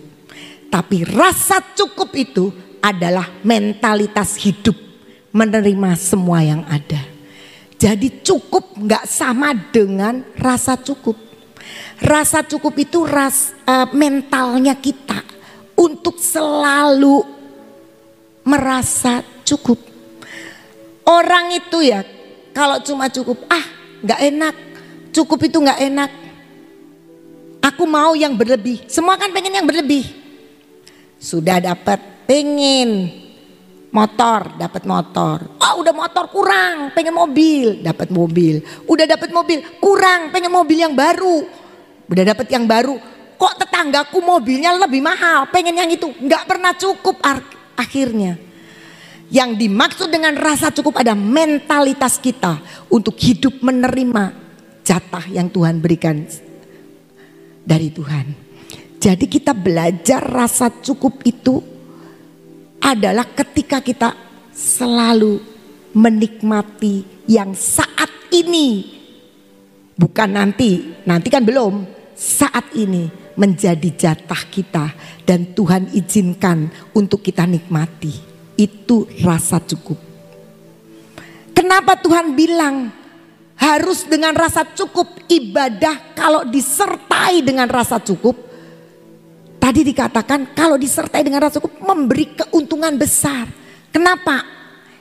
Tapi 0.66 1.06
rasa 1.06 1.62
cukup 1.78 2.10
itu 2.18 2.50
adalah 2.82 3.30
mentalitas 3.46 4.34
hidup 4.42 4.74
menerima 5.30 5.94
semua 5.94 6.42
yang 6.42 6.66
ada. 6.66 7.06
Jadi 7.78 8.18
cukup 8.26 8.74
nggak 8.82 9.06
sama 9.06 9.54
dengan 9.54 10.26
rasa 10.34 10.74
cukup. 10.74 11.14
Rasa 12.02 12.42
cukup 12.42 12.74
itu 12.82 13.06
ras, 13.06 13.54
uh, 13.62 13.86
mentalnya 13.94 14.74
kita 14.74 15.39
untuk 15.80 16.20
selalu 16.20 17.24
merasa 18.44 19.24
cukup. 19.48 19.80
Orang 21.08 21.56
itu 21.56 21.80
ya 21.80 22.04
kalau 22.52 22.84
cuma 22.84 23.08
cukup 23.08 23.40
ah 23.48 23.64
nggak 24.04 24.20
enak, 24.28 24.54
cukup 25.16 25.40
itu 25.48 25.56
nggak 25.56 25.80
enak. 25.88 26.10
Aku 27.64 27.88
mau 27.88 28.12
yang 28.12 28.36
berlebih. 28.36 28.84
Semua 28.92 29.16
kan 29.16 29.32
pengen 29.32 29.56
yang 29.56 29.64
berlebih. 29.64 30.04
Sudah 31.16 31.60
dapat 31.60 32.00
pengen 32.28 33.20
motor 33.90 34.54
dapat 34.54 34.86
motor 34.86 35.42
oh 35.58 35.74
udah 35.82 35.90
motor 35.90 36.30
kurang 36.30 36.94
pengen 36.94 37.10
mobil 37.10 37.82
dapat 37.82 38.06
mobil 38.14 38.62
udah 38.86 39.02
dapat 39.02 39.34
mobil 39.34 39.58
kurang 39.82 40.30
pengen 40.30 40.54
mobil 40.54 40.78
yang 40.78 40.94
baru 40.94 41.42
udah 42.06 42.24
dapat 42.30 42.46
yang 42.54 42.70
baru 42.70 43.02
kok 43.40 43.56
tetanggaku 43.56 44.20
mobilnya 44.20 44.76
lebih 44.76 45.00
mahal 45.00 45.48
pengen 45.48 45.80
yang 45.80 45.88
itu 45.88 46.12
nggak 46.12 46.44
pernah 46.44 46.76
cukup 46.76 47.16
akhirnya 47.72 48.36
yang 49.30 49.54
dimaksud 49.56 50.12
dengan 50.12 50.36
rasa 50.36 50.74
cukup 50.74 51.00
ada 51.00 51.14
mentalitas 51.14 52.18
kita 52.20 52.60
untuk 52.92 53.16
hidup 53.16 53.62
menerima 53.62 54.34
jatah 54.82 55.24
yang 55.30 55.46
Tuhan 55.46 55.78
berikan 55.78 56.26
dari 57.62 57.94
Tuhan. 57.94 58.26
Jadi 59.00 59.30
kita 59.30 59.54
belajar 59.54 60.20
rasa 60.20 60.68
cukup 60.68 61.22
itu 61.24 61.62
adalah 62.82 63.24
ketika 63.30 63.78
kita 63.80 64.12
selalu 64.50 65.38
menikmati 65.94 67.24
yang 67.30 67.54
saat 67.54 68.10
ini. 68.34 68.98
Bukan 69.94 70.30
nanti, 70.34 71.00
nanti 71.06 71.28
kan 71.30 71.46
belum. 71.46 72.02
Saat 72.20 72.76
ini 72.76 73.29
menjadi 73.40 73.88
jatah 73.96 74.42
kita 74.52 74.92
dan 75.24 75.56
Tuhan 75.56 75.88
izinkan 75.96 76.68
untuk 76.92 77.24
kita 77.24 77.48
nikmati. 77.48 78.12
Itu 78.60 79.08
rasa 79.24 79.56
cukup. 79.64 79.96
Kenapa 81.56 81.96
Tuhan 81.96 82.36
bilang 82.36 82.92
harus 83.56 84.04
dengan 84.04 84.36
rasa 84.36 84.68
cukup 84.68 85.24
ibadah 85.32 86.12
kalau 86.12 86.44
disertai 86.44 87.40
dengan 87.40 87.68
rasa 87.72 87.96
cukup 87.96 88.50
Tadi 89.60 89.86
dikatakan 89.86 90.56
kalau 90.56 90.80
disertai 90.80 91.22
dengan 91.22 91.46
rasa 91.46 91.62
cukup 91.62 91.78
memberi 91.84 92.32
keuntungan 92.32 92.96
besar. 92.98 93.44
Kenapa? 93.94 94.42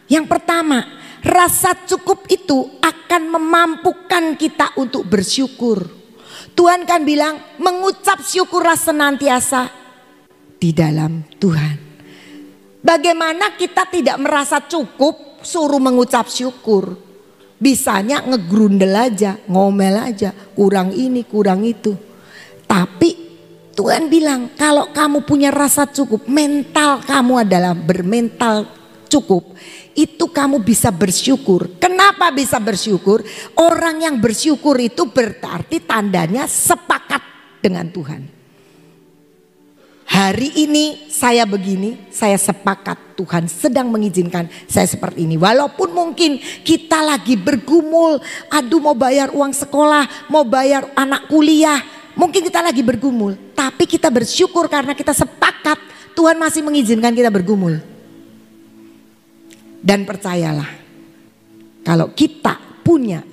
Yang 0.05 0.29
pertama, 0.29 0.83
rasa 1.25 1.73
cukup 1.87 2.27
itu 2.29 2.77
akan 2.77 3.39
memampukan 3.39 4.35
kita 4.37 4.75
untuk 4.77 5.07
bersyukur. 5.09 5.98
Tuhan 6.59 6.83
kan 6.83 7.07
bilang 7.07 7.39
mengucap 7.55 8.19
syukurlah 8.19 8.75
senantiasa 8.75 9.71
di 10.59 10.75
dalam 10.75 11.23
Tuhan. 11.39 11.87
Bagaimana 12.83 13.55
kita 13.55 13.87
tidak 13.87 14.19
merasa 14.19 14.59
cukup 14.67 15.39
suruh 15.39 15.79
mengucap 15.79 16.27
syukur. 16.27 16.99
Bisanya 17.55 18.27
ngegrundel 18.27 18.91
aja, 18.91 19.39
ngomel 19.47 20.03
aja, 20.03 20.35
kurang 20.51 20.91
ini, 20.91 21.23
kurang 21.23 21.63
itu. 21.63 21.95
Tapi 22.67 23.15
Tuhan 23.71 24.11
bilang 24.11 24.51
kalau 24.59 24.91
kamu 24.91 25.23
punya 25.23 25.55
rasa 25.55 25.87
cukup, 25.87 26.27
mental 26.27 26.99
kamu 27.07 27.47
adalah 27.47 27.71
bermental 27.71 28.67
cukup 29.07 29.55
itu 29.97 30.29
kamu 30.29 30.61
bisa 30.61 30.93
bersyukur. 30.93 31.79
Kenapa 31.81 32.29
bisa 32.29 32.57
bersyukur? 32.61 33.25
Orang 33.57 34.01
yang 34.03 34.17
bersyukur 34.21 34.77
itu 34.77 35.09
berarti 35.09 35.81
tandanya 35.81 36.45
sepakat 36.45 37.21
dengan 37.63 37.89
Tuhan. 37.89 38.39
Hari 40.09 40.65
ini 40.65 41.05
saya 41.05 41.45
begini, 41.45 42.09
saya 42.09 42.33
sepakat 42.33 43.13
Tuhan 43.13 43.45
sedang 43.45 43.93
mengizinkan 43.93 44.49
saya 44.65 44.89
seperti 44.89 45.29
ini. 45.29 45.37
Walaupun 45.37 45.93
mungkin 45.93 46.41
kita 46.65 47.05
lagi 47.05 47.37
bergumul, 47.37 48.17
aduh 48.49 48.81
mau 48.81 48.97
bayar 48.97 49.29
uang 49.29 49.53
sekolah, 49.53 50.25
mau 50.33 50.41
bayar 50.41 50.89
anak 50.97 51.29
kuliah, 51.29 51.77
mungkin 52.17 52.41
kita 52.41 52.57
lagi 52.57 52.81
bergumul. 52.81 53.37
Tapi 53.53 53.85
kita 53.85 54.09
bersyukur 54.09 54.65
karena 54.65 54.97
kita 54.97 55.13
sepakat 55.13 55.77
Tuhan 56.17 56.41
masih 56.41 56.65
mengizinkan 56.65 57.13
kita 57.13 57.29
bergumul. 57.29 57.98
Dan 59.79 60.03
percayalah, 60.03 60.67
kalau 61.87 62.11
kita 62.11 62.83
punya 62.83 63.23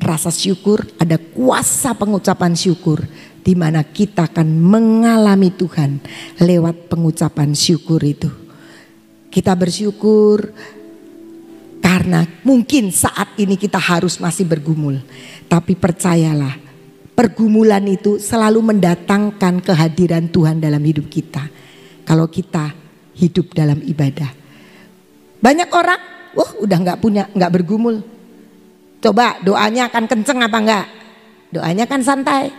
rasa 0.00 0.32
syukur, 0.32 0.82
ada 0.98 1.20
kuasa 1.20 1.94
pengucapan 1.94 2.56
syukur 2.56 3.04
di 3.40 3.54
mana 3.54 3.84
kita 3.84 4.28
akan 4.28 4.48
mengalami 4.60 5.52
Tuhan 5.54 6.00
lewat 6.42 6.90
pengucapan 6.90 7.54
syukur 7.54 8.02
itu. 8.02 8.28
Kita 9.30 9.54
bersyukur 9.54 10.50
karena 11.80 12.26
mungkin 12.42 12.90
saat 12.90 13.38
ini 13.38 13.54
kita 13.54 13.78
harus 13.78 14.18
masih 14.18 14.44
bergumul, 14.44 15.00
tapi 15.46 15.78
percayalah, 15.78 16.58
pergumulan 17.14 17.84
itu 17.86 18.18
selalu 18.18 18.74
mendatangkan 18.74 19.62
kehadiran 19.62 20.26
Tuhan 20.28 20.58
dalam 20.58 20.82
hidup 20.82 21.06
kita. 21.06 21.46
Kalau 22.04 22.26
kita 22.26 22.74
hidup 23.14 23.54
dalam 23.54 23.78
ibadah. 23.84 24.39
Banyak 25.40 25.68
orang, 25.72 26.00
wah 26.36 26.50
udah 26.60 26.78
nggak 26.84 26.98
punya, 27.00 27.24
nggak 27.32 27.52
bergumul. 27.60 28.04
Coba 29.00 29.40
doanya 29.40 29.88
akan 29.88 30.04
kenceng 30.04 30.38
apa 30.44 30.58
enggak? 30.60 30.86
Doanya 31.50 31.84
kan 31.88 32.04
santai. 32.04 32.52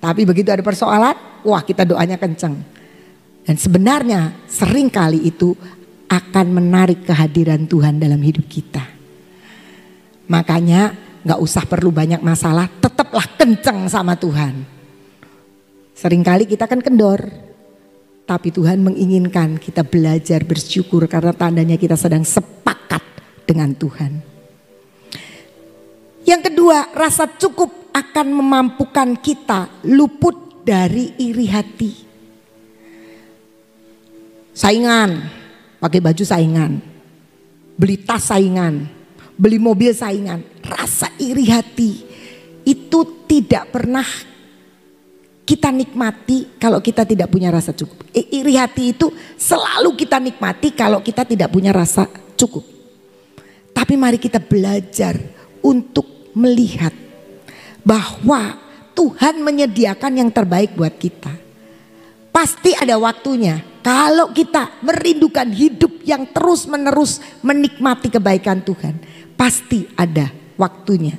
Tapi 0.00 0.24
begitu 0.24 0.48
ada 0.48 0.64
persoalan, 0.64 1.44
wah 1.44 1.60
kita 1.60 1.84
doanya 1.84 2.16
kenceng. 2.16 2.56
Dan 3.44 3.56
sebenarnya 3.56 4.48
sering 4.48 4.88
kali 4.88 5.28
itu 5.28 5.52
akan 6.08 6.46
menarik 6.56 7.04
kehadiran 7.04 7.68
Tuhan 7.68 8.00
dalam 8.00 8.20
hidup 8.24 8.48
kita. 8.48 8.84
Makanya 10.28 10.96
nggak 11.24 11.40
usah 11.40 11.64
perlu 11.68 11.92
banyak 11.92 12.24
masalah, 12.24 12.68
tetaplah 12.80 13.24
kenceng 13.36 13.88
sama 13.88 14.16
Tuhan. 14.16 14.64
Seringkali 15.92 16.48
kita 16.48 16.64
kan 16.64 16.80
kendor, 16.80 17.47
tapi 18.28 18.52
Tuhan 18.52 18.84
menginginkan 18.84 19.56
kita 19.56 19.80
belajar 19.80 20.44
bersyukur 20.44 21.08
karena 21.08 21.32
tandanya 21.32 21.80
kita 21.80 21.96
sedang 21.96 22.28
sepakat 22.28 23.00
dengan 23.48 23.72
Tuhan. 23.72 24.20
Yang 26.28 26.52
kedua, 26.52 26.92
rasa 26.92 27.24
cukup 27.24 27.88
akan 27.88 28.28
memampukan 28.28 29.16
kita 29.16 29.80
luput 29.88 30.60
dari 30.60 31.16
iri 31.16 31.48
hati. 31.48 31.92
Saingan, 34.52 35.24
pakai 35.80 36.04
baju 36.04 36.24
saingan, 36.28 36.84
beli 37.80 37.96
tas 37.96 38.28
saingan, 38.28 38.84
beli 39.40 39.56
mobil 39.56 39.96
saingan, 39.96 40.44
rasa 40.60 41.08
iri 41.16 41.48
hati 41.48 42.04
itu 42.68 43.24
tidak 43.24 43.72
pernah 43.72 44.04
kita 45.48 45.72
nikmati 45.72 46.60
kalau 46.60 46.76
kita 46.84 47.08
tidak 47.08 47.32
punya 47.32 47.48
rasa 47.48 47.72
cukup. 47.72 48.04
Iri 48.12 48.60
hati 48.60 48.92
itu 48.92 49.08
selalu 49.40 49.96
kita 49.96 50.20
nikmati 50.20 50.76
kalau 50.76 51.00
kita 51.00 51.24
tidak 51.24 51.48
punya 51.48 51.72
rasa 51.72 52.04
cukup. 52.36 52.68
Tapi 53.72 53.96
mari 53.96 54.20
kita 54.20 54.44
belajar 54.44 55.16
untuk 55.64 56.04
melihat 56.36 56.92
bahwa 57.80 58.60
Tuhan 58.92 59.40
menyediakan 59.40 60.20
yang 60.20 60.28
terbaik 60.28 60.76
buat 60.76 60.92
kita. 61.00 61.32
Pasti 62.28 62.76
ada 62.76 63.00
waktunya. 63.00 63.64
Kalau 63.80 64.36
kita 64.36 64.84
merindukan 64.84 65.48
hidup 65.48 66.04
yang 66.04 66.28
terus-menerus 66.28 67.24
menikmati 67.40 68.12
kebaikan 68.12 68.60
Tuhan, 68.60 69.00
pasti 69.32 69.88
ada 69.96 70.28
waktunya. 70.60 71.16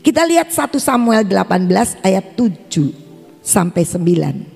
Kita 0.00 0.24
lihat 0.24 0.48
1 0.48 0.80
Samuel 0.80 1.28
18 1.28 2.00
ayat 2.00 2.24
7 2.40 3.03
sampai 3.44 3.84
9. 3.84 4.54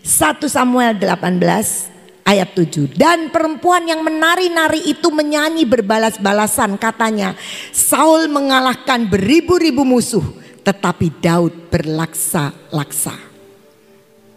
1 0.00 0.40
Samuel 0.48 0.96
18 0.96 2.24
ayat 2.24 2.48
7. 2.56 2.96
Dan 2.96 3.28
perempuan 3.28 3.84
yang 3.84 4.00
menari-nari 4.00 4.88
itu 4.88 5.12
menyanyi 5.12 5.68
berbalas-balasan 5.68 6.80
katanya. 6.80 7.36
Saul 7.70 8.32
mengalahkan 8.32 9.04
beribu-ribu 9.04 9.84
musuh 9.84 10.24
tetapi 10.64 11.12
Daud 11.20 11.68
berlaksa-laksa. 11.68 13.12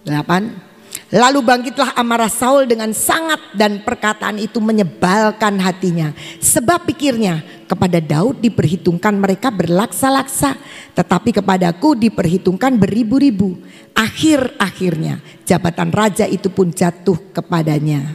8. 0.03 0.73
Lalu 1.13 1.39
bangkitlah 1.45 1.93
amarah 1.93 2.29
Saul 2.29 2.65
dengan 2.65 2.89
sangat 2.89 3.53
dan 3.53 3.85
perkataan 3.85 4.41
itu 4.41 4.57
menyebalkan 4.57 5.61
hatinya. 5.61 6.09
Sebab 6.41 6.89
pikirnya 6.89 7.62
kepada 7.73 7.97
Daud 7.97 8.37
diperhitungkan 8.39 9.17
mereka 9.17 9.49
berlaksa-laksa. 9.49 10.53
Tetapi 10.93 11.41
kepadaku 11.41 11.97
diperhitungkan 11.97 12.77
beribu-ribu. 12.77 13.57
Akhir-akhirnya 13.97 15.19
jabatan 15.43 15.89
raja 15.89 16.29
itu 16.29 16.53
pun 16.53 16.69
jatuh 16.69 17.17
kepadanya. 17.33 18.13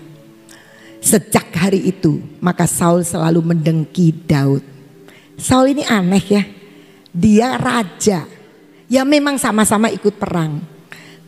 Sejak 1.03 1.51
hari 1.55 1.91
itu 1.91 2.23
maka 2.39 2.71
Saul 2.71 3.03
selalu 3.03 3.43
mendengki 3.43 4.15
Daud. 4.15 4.63
Saul 5.35 5.75
ini 5.75 5.83
aneh 5.83 6.25
ya. 6.25 6.43
Dia 7.11 7.59
raja. 7.59 8.23
Ya 8.89 9.03
memang 9.05 9.37
sama-sama 9.37 9.93
ikut 9.93 10.17
perang 10.17 10.79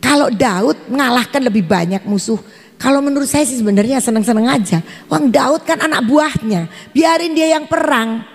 kalau 0.01 0.33
Daud 0.33 0.89
mengalahkan 0.89 1.39
lebih 1.45 1.63
banyak 1.69 2.01
musuh. 2.09 2.41
Kalau 2.81 2.97
menurut 2.97 3.29
saya 3.29 3.45
sih 3.45 3.61
sebenarnya 3.61 4.01
seneng-seneng 4.01 4.49
aja. 4.49 4.81
Wang 5.05 5.29
Daud 5.29 5.61
kan 5.61 5.77
anak 5.85 6.01
buahnya. 6.01 6.65
Biarin 6.89 7.37
dia 7.37 7.53
yang 7.53 7.69
perang. 7.69 8.25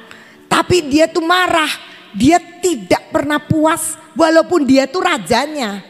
Tapi 0.47 0.87
dia 0.87 1.11
tuh 1.11 1.27
marah. 1.27 1.69
Dia 2.15 2.39
tidak 2.63 3.11
pernah 3.11 3.43
puas 3.43 3.99
walaupun 4.15 4.63
dia 4.63 4.87
tuh 4.87 5.03
rajanya. 5.03 5.83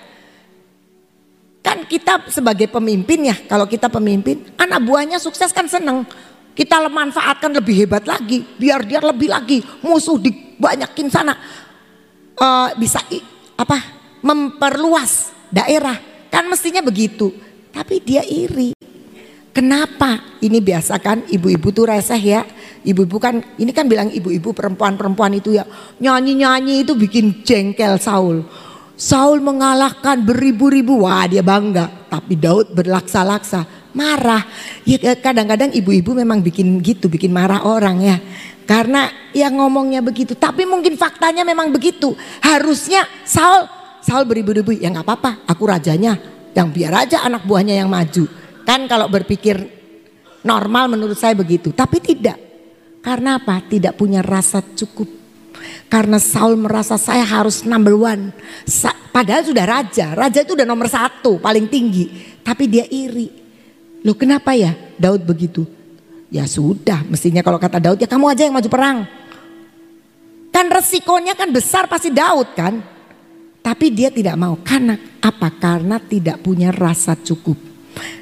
Kan 1.60 1.84
kita 1.84 2.32
sebagai 2.32 2.70
pemimpin 2.72 3.28
ya, 3.28 3.36
kalau 3.44 3.68
kita 3.68 3.92
pemimpin, 3.92 4.48
anak 4.56 4.80
buahnya 4.86 5.18
sukses 5.20 5.52
kan 5.52 5.68
seneng. 5.68 6.08
Kita 6.56 6.80
manfaatkan 6.88 7.52
lebih 7.52 7.84
hebat 7.84 8.08
lagi, 8.08 8.40
biar 8.56 8.86
dia 8.88 9.04
lebih 9.04 9.28
lagi 9.28 9.60
musuh 9.84 10.16
dibanyakin 10.16 11.12
sana. 11.12 11.36
Uh, 12.40 12.72
bisa 12.80 13.04
apa 13.58 13.82
memperluas 14.24 15.36
daerah. 15.52 16.00
Kan 16.32 16.48
mestinya 16.48 16.80
begitu. 16.80 17.34
Tapi 17.76 18.00
dia 18.00 18.24
iri. 18.24 18.72
Kenapa? 19.52 20.40
Ini 20.40 20.64
biasa 20.64 20.96
kan 20.96 21.28
ibu-ibu 21.28 21.68
tuh 21.76 21.92
reseh 21.92 22.16
ya. 22.16 22.40
Ibu-ibu 22.80 23.20
kan 23.20 23.44
ini 23.60 23.68
kan 23.76 23.84
bilang 23.84 24.08
ibu-ibu 24.08 24.56
perempuan-perempuan 24.56 25.36
itu 25.36 25.60
ya 25.60 25.68
nyanyi-nyanyi 26.00 26.88
itu 26.88 26.96
bikin 26.96 27.44
jengkel 27.44 28.00
Saul. 28.00 28.48
Saul 28.96 29.44
mengalahkan 29.44 30.24
beribu-ribu, 30.24 31.04
wah 31.04 31.28
dia 31.28 31.44
bangga. 31.44 32.08
Tapi 32.08 32.40
Daud 32.40 32.72
berlaksa-laksa, 32.72 33.92
marah. 33.92 34.40
Ya 34.88 35.12
kadang-kadang 35.12 35.68
ibu-ibu 35.76 36.16
memang 36.16 36.40
bikin 36.40 36.80
gitu, 36.80 37.12
bikin 37.12 37.28
marah 37.28 37.60
orang 37.68 38.00
ya. 38.00 38.16
Karena 38.64 39.12
yang 39.36 39.60
ngomongnya 39.60 40.00
begitu, 40.00 40.32
tapi 40.32 40.64
mungkin 40.64 40.96
faktanya 40.96 41.44
memang 41.44 41.68
begitu. 41.68 42.16
Harusnya 42.40 43.04
Saul 43.28 43.68
Saul 44.00 44.24
beribu-ribu, 44.24 44.72
ya 44.72 44.88
nggak 44.88 45.02
apa-apa, 45.02 45.44
aku 45.50 45.66
rajanya, 45.66 46.14
yang 46.56 46.72
biar 46.72 47.04
aja 47.04 47.20
anak 47.20 47.44
buahnya 47.44 47.76
yang 47.76 47.92
maju. 47.92 48.24
Kan 48.64 48.88
kalau 48.88 49.12
berpikir 49.12 49.60
normal 50.40 50.88
menurut 50.88 51.20
saya 51.20 51.36
begitu, 51.36 51.76
tapi 51.76 52.00
tidak. 52.00 52.40
Karena 53.04 53.36
apa? 53.36 53.60
Tidak 53.60 53.92
punya 53.94 54.24
rasa 54.24 54.64
cukup. 54.64 55.06
Karena 55.86 56.18
Saul 56.18 56.58
merasa 56.58 56.96
saya 56.96 57.22
harus 57.22 57.62
number 57.62 57.94
one. 57.94 58.32
Padahal 59.12 59.46
sudah 59.46 59.64
raja, 59.68 60.16
raja 60.16 60.42
itu 60.42 60.56
udah 60.58 60.66
nomor 60.66 60.90
satu, 60.90 61.38
paling 61.38 61.68
tinggi. 61.70 62.10
Tapi 62.42 62.64
dia 62.66 62.88
iri. 62.88 63.30
Loh 64.02 64.16
kenapa 64.16 64.56
ya 64.56 64.74
Daud 64.98 65.22
begitu? 65.22 65.62
Ya 66.32 66.48
sudah, 66.48 67.06
mestinya 67.06 67.44
kalau 67.44 67.60
kata 67.60 67.78
Daud 67.78 68.02
ya 68.02 68.08
kamu 68.10 68.26
aja 68.34 68.42
yang 68.48 68.56
maju 68.56 68.68
perang. 68.72 68.98
Kan 70.50 70.66
resikonya 70.72 71.36
kan 71.38 71.52
besar 71.52 71.86
pasti 71.86 72.10
Daud 72.10 72.48
kan. 72.56 72.95
Tapi 73.66 73.90
dia 73.90 74.14
tidak 74.14 74.38
mau. 74.38 74.54
Karena 74.62 74.94
apa? 75.18 75.50
Karena 75.58 75.98
tidak 75.98 76.38
punya 76.38 76.70
rasa 76.70 77.18
cukup. 77.18 77.58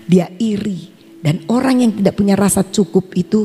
Dia 0.08 0.32
iri. 0.40 0.88
Dan 1.20 1.44
orang 1.52 1.84
yang 1.84 1.92
tidak 1.92 2.16
punya 2.16 2.32
rasa 2.32 2.64
cukup 2.64 3.12
itu 3.12 3.44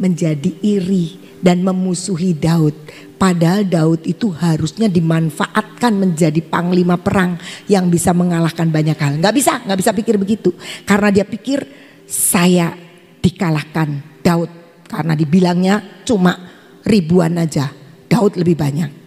menjadi 0.00 0.48
iri 0.64 1.36
dan 1.44 1.60
memusuhi 1.60 2.32
Daud. 2.32 2.72
Padahal 3.20 3.68
Daud 3.68 4.08
itu 4.08 4.32
harusnya 4.32 4.88
dimanfaatkan 4.88 5.92
menjadi 6.00 6.40
panglima 6.40 6.96
perang 6.96 7.36
yang 7.68 7.92
bisa 7.92 8.16
mengalahkan 8.16 8.72
banyak 8.72 8.96
hal. 8.96 9.20
Gak 9.20 9.34
bisa, 9.36 9.60
gak 9.68 9.78
bisa 9.84 9.92
pikir 9.92 10.16
begitu. 10.16 10.56
Karena 10.88 11.12
dia 11.12 11.28
pikir 11.28 11.60
saya 12.08 12.72
dikalahkan 13.20 14.20
Daud. 14.24 14.48
Karena 14.88 15.12
dibilangnya 15.12 16.04
cuma 16.08 16.32
ribuan 16.88 17.36
aja. 17.36 17.68
Daud 18.08 18.40
lebih 18.40 18.56
banyak. 18.56 18.97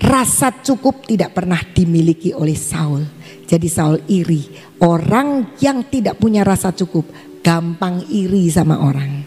Rasa 0.00 0.48
cukup 0.64 1.04
tidak 1.04 1.36
pernah 1.36 1.60
dimiliki 1.60 2.32
oleh 2.32 2.56
Saul. 2.56 3.04
Jadi 3.44 3.68
Saul 3.68 4.00
iri. 4.08 4.48
Orang 4.80 5.60
yang 5.60 5.84
tidak 5.92 6.16
punya 6.16 6.40
rasa 6.40 6.72
cukup 6.72 7.04
gampang 7.44 8.08
iri 8.08 8.48
sama 8.48 8.80
orang. 8.80 9.20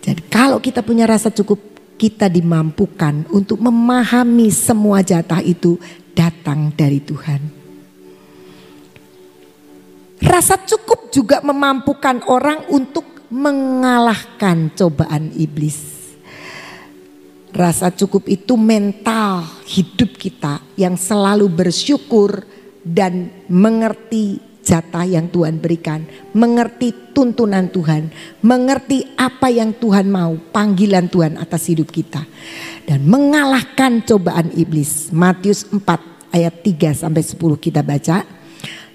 Jadi 0.00 0.24
kalau 0.32 0.56
kita 0.56 0.80
punya 0.80 1.04
rasa 1.04 1.28
cukup 1.28 1.60
kita 2.00 2.30
dimampukan 2.30 3.28
untuk 3.28 3.60
memahami 3.60 4.48
semua 4.54 5.04
jatah 5.04 5.42
itu 5.44 5.76
datang 6.14 6.72
dari 6.72 7.02
Tuhan. 7.02 7.40
Rasa 10.22 10.56
cukup 10.64 11.10
juga 11.12 11.42
memampukan 11.42 12.24
orang 12.30 12.70
untuk 12.70 13.04
mengalahkan 13.28 14.72
cobaan 14.72 15.34
iblis. 15.36 15.97
Rasa 17.58 17.90
cukup 17.90 18.30
itu 18.30 18.54
mental 18.54 19.42
hidup 19.66 20.14
kita 20.14 20.62
yang 20.78 20.94
selalu 20.94 21.50
bersyukur 21.50 22.46
dan 22.86 23.34
mengerti 23.50 24.38
jatah 24.62 25.02
yang 25.02 25.26
Tuhan 25.26 25.58
berikan, 25.58 26.06
mengerti 26.38 26.94
tuntunan 27.10 27.66
Tuhan, 27.66 28.14
mengerti 28.46 29.10
apa 29.18 29.50
yang 29.50 29.74
Tuhan 29.74 30.06
mau, 30.06 30.38
panggilan 30.54 31.10
Tuhan 31.10 31.34
atas 31.34 31.66
hidup 31.66 31.90
kita. 31.90 32.22
Dan 32.86 33.02
mengalahkan 33.10 34.06
cobaan 34.06 34.54
iblis. 34.54 35.10
Matius 35.10 35.66
4 35.66 35.82
ayat 36.30 36.62
3 36.62 36.94
sampai 36.94 37.26
10 37.26 37.58
kita 37.58 37.82
baca. 37.82 38.22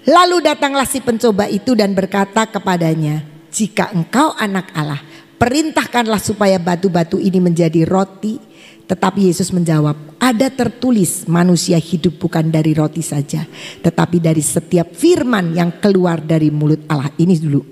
Lalu 0.08 0.40
datanglah 0.40 0.88
si 0.88 1.04
pencoba 1.04 1.52
itu 1.52 1.76
dan 1.76 1.92
berkata 1.92 2.48
kepadanya, 2.48 3.28
"Jika 3.52 3.92
engkau 3.92 4.32
anak 4.40 4.72
Allah, 4.72 5.04
perintahkanlah 5.36 6.16
supaya 6.16 6.56
batu-batu 6.56 7.20
ini 7.20 7.44
menjadi 7.44 7.84
roti." 7.84 8.53
Tetapi 8.84 9.32
Yesus 9.32 9.48
menjawab, 9.48 9.96
ada 10.20 10.52
tertulis 10.52 11.24
manusia 11.24 11.80
hidup 11.80 12.20
bukan 12.20 12.52
dari 12.52 12.76
roti 12.76 13.00
saja. 13.00 13.48
Tetapi 13.80 14.20
dari 14.20 14.44
setiap 14.44 14.92
firman 14.92 15.56
yang 15.56 15.80
keluar 15.80 16.20
dari 16.20 16.52
mulut 16.52 16.84
Allah. 16.88 17.08
Ini 17.16 17.34
dulu. 17.40 17.64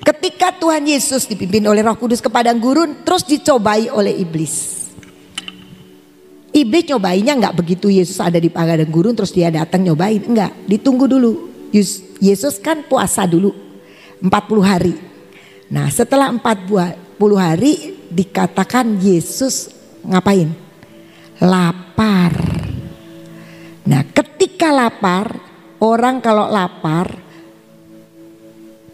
Ketika 0.00 0.54
Tuhan 0.56 0.86
Yesus 0.86 1.26
dipimpin 1.26 1.66
oleh 1.66 1.82
roh 1.82 1.98
kudus 1.98 2.22
ke 2.22 2.30
padang 2.30 2.62
gurun. 2.62 3.02
Terus 3.02 3.26
dicobai 3.26 3.90
oleh 3.90 4.14
iblis. 4.22 4.86
Iblis 6.50 6.84
nyobainnya 6.90 7.38
nggak 7.38 7.62
begitu 7.62 7.86
Yesus 7.90 8.18
ada 8.18 8.38
di 8.42 8.50
padang 8.50 8.90
gurun 8.90 9.14
terus 9.14 9.30
dia 9.30 9.50
datang 9.50 9.86
nyobain. 9.86 10.18
Enggak, 10.18 10.50
ditunggu 10.66 11.06
dulu. 11.06 11.50
Yesus 12.18 12.58
kan 12.58 12.82
puasa 12.86 13.22
dulu 13.26 13.54
40 14.18 14.30
hari. 14.66 14.94
Nah 15.70 15.86
setelah 15.90 16.26
40 16.34 17.14
hari 17.38 17.94
dikatakan 18.10 18.98
Yesus 18.98 19.79
ngapain? 20.04 20.52
Lapar. 21.40 22.32
Nah 23.88 24.02
ketika 24.12 24.70
lapar, 24.70 25.40
orang 25.80 26.20
kalau 26.20 26.46
lapar 26.52 27.30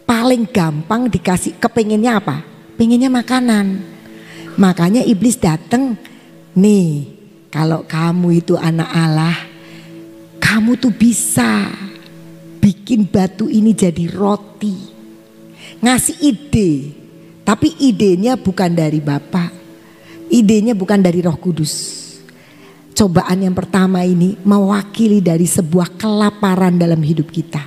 paling 0.07 0.47
gampang 0.47 1.11
dikasih 1.11 1.59
kepengennya 1.59 2.23
apa? 2.23 2.41
Pengennya 2.79 3.11
makanan. 3.11 3.83
Makanya 4.57 5.03
iblis 5.05 5.37
datang, 5.37 5.99
nih 6.57 7.05
kalau 7.51 7.83
kamu 7.85 8.41
itu 8.41 8.55
anak 8.57 8.89
Allah, 8.89 9.37
kamu 10.41 10.79
tuh 10.79 10.95
bisa 10.95 11.69
bikin 12.57 13.05
batu 13.05 13.51
ini 13.51 13.75
jadi 13.75 14.09
roti. 14.09 14.95
Ngasih 15.77 16.17
ide, 16.25 16.71
tapi 17.45 17.75
idenya 17.77 18.33
bukan 18.33 18.73
dari 18.73 18.97
Bapak, 18.97 19.51
Idenya 20.27 20.75
bukan 20.75 20.99
dari 20.99 21.23
Roh 21.23 21.39
Kudus. 21.39 22.05
Cobaan 22.97 23.45
yang 23.45 23.53
pertama 23.53 24.01
ini 24.01 24.33
mewakili 24.41 25.21
dari 25.21 25.45
sebuah 25.45 26.01
kelaparan 26.01 26.81
dalam 26.81 26.97
hidup 26.99 27.29
kita. 27.29 27.61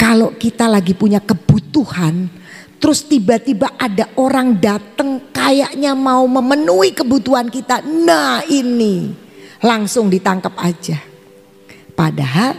Kalau 0.00 0.32
kita 0.32 0.64
lagi 0.64 0.96
punya 0.96 1.20
kebutuhan, 1.20 2.32
terus 2.80 3.04
tiba-tiba 3.04 3.76
ada 3.76 4.08
orang 4.16 4.56
datang 4.56 5.28
kayaknya 5.28 5.92
mau 5.92 6.24
memenuhi 6.24 6.96
kebutuhan 6.96 7.52
kita. 7.52 7.84
Nah, 7.84 8.40
ini 8.48 9.12
langsung 9.60 10.08
ditangkap 10.08 10.56
aja. 10.56 10.96
Padahal 11.92 12.56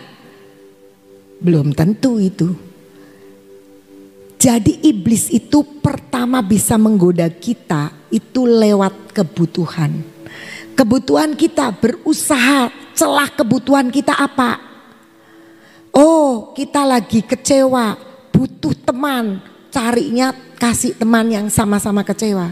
belum 1.41 1.73
tentu 1.73 2.21
itu. 2.21 2.53
Jadi 4.37 4.85
iblis 4.85 5.33
itu 5.33 5.65
pertama 5.81 6.45
bisa 6.45 6.77
menggoda 6.77 7.25
kita 7.29 8.00
itu 8.11 8.45
lewat 8.45 9.15
kebutuhan. 9.15 10.03
Kebutuhan 10.75 11.35
kita 11.35 11.71
berusaha 11.75 12.71
celah 12.95 13.31
kebutuhan 13.33 13.89
kita 13.91 14.15
apa? 14.15 14.59
Oh 15.91 16.55
kita 16.55 16.87
lagi 16.87 17.23
kecewa 17.23 17.99
butuh 18.31 18.71
teman 18.87 19.43
carinya 19.71 20.31
kasih 20.55 20.95
teman 20.95 21.27
yang 21.27 21.47
sama-sama 21.51 22.03
kecewa. 22.05 22.51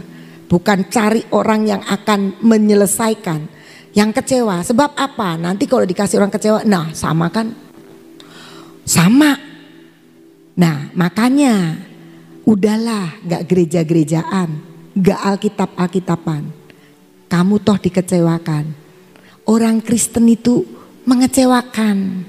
Bukan 0.50 0.90
cari 0.90 1.22
orang 1.30 1.62
yang 1.62 1.82
akan 1.86 2.42
menyelesaikan 2.42 3.46
yang 3.94 4.10
kecewa. 4.10 4.66
Sebab 4.66 4.98
apa? 4.98 5.38
Nanti 5.38 5.70
kalau 5.70 5.86
dikasih 5.86 6.18
orang 6.18 6.34
kecewa, 6.34 6.66
nah 6.66 6.90
sama 6.90 7.30
kan? 7.30 7.54
Sama 8.82 9.50
Nah 10.60 10.92
makanya 10.92 11.80
udahlah 12.44 13.16
gak 13.24 13.48
gereja-gerejaan, 13.48 14.69
gak 14.96 15.20
alkitab-alkitaban. 15.36 16.50
Kamu 17.30 17.62
toh 17.62 17.78
dikecewakan. 17.78 18.64
Orang 19.46 19.82
Kristen 19.82 20.26
itu 20.26 20.66
mengecewakan. 21.06 22.26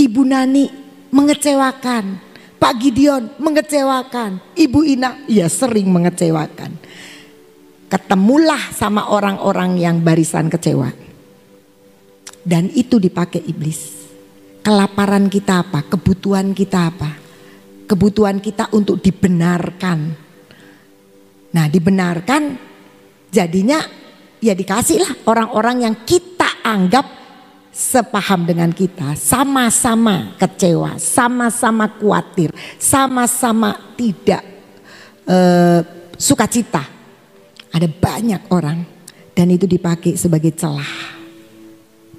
Ibu 0.00 0.22
Nani 0.24 0.64
mengecewakan. 1.12 2.04
Pak 2.56 2.74
Gideon 2.80 3.28
mengecewakan. 3.36 4.40
Ibu 4.56 4.80
Ina 4.88 5.28
ya 5.28 5.52
sering 5.52 5.92
mengecewakan. 5.92 6.80
Ketemulah 7.92 8.72
sama 8.72 9.12
orang-orang 9.12 9.76
yang 9.76 10.00
barisan 10.00 10.48
kecewa. 10.48 10.88
Dan 12.40 12.72
itu 12.72 12.96
dipakai 12.96 13.44
iblis. 13.44 14.08
Kelaparan 14.64 15.28
kita 15.28 15.60
apa? 15.60 15.84
Kebutuhan 15.84 16.56
kita 16.56 16.88
apa? 16.88 17.20
Kebutuhan 17.84 18.40
kita 18.40 18.72
untuk 18.72 19.04
dibenarkan. 19.04 20.23
Nah 21.64 21.72
dibenarkan 21.72 22.60
jadinya 23.32 23.80
ya 24.36 24.52
dikasihlah 24.52 25.24
orang-orang 25.24 25.88
yang 25.88 25.96
kita 26.04 26.60
anggap 26.60 27.08
sepaham 27.72 28.44
dengan 28.44 28.68
kita. 28.68 29.16
Sama-sama 29.16 30.36
kecewa, 30.36 31.00
sama-sama 31.00 31.88
khawatir, 31.88 32.52
sama-sama 32.76 33.96
tidak 33.96 34.44
uh, 35.24 35.80
sukacita. 36.20 36.84
Ada 37.72 37.88
banyak 37.88 38.44
orang 38.52 38.84
dan 39.32 39.48
itu 39.48 39.64
dipakai 39.64 40.20
sebagai 40.20 40.52
celah 40.52 41.16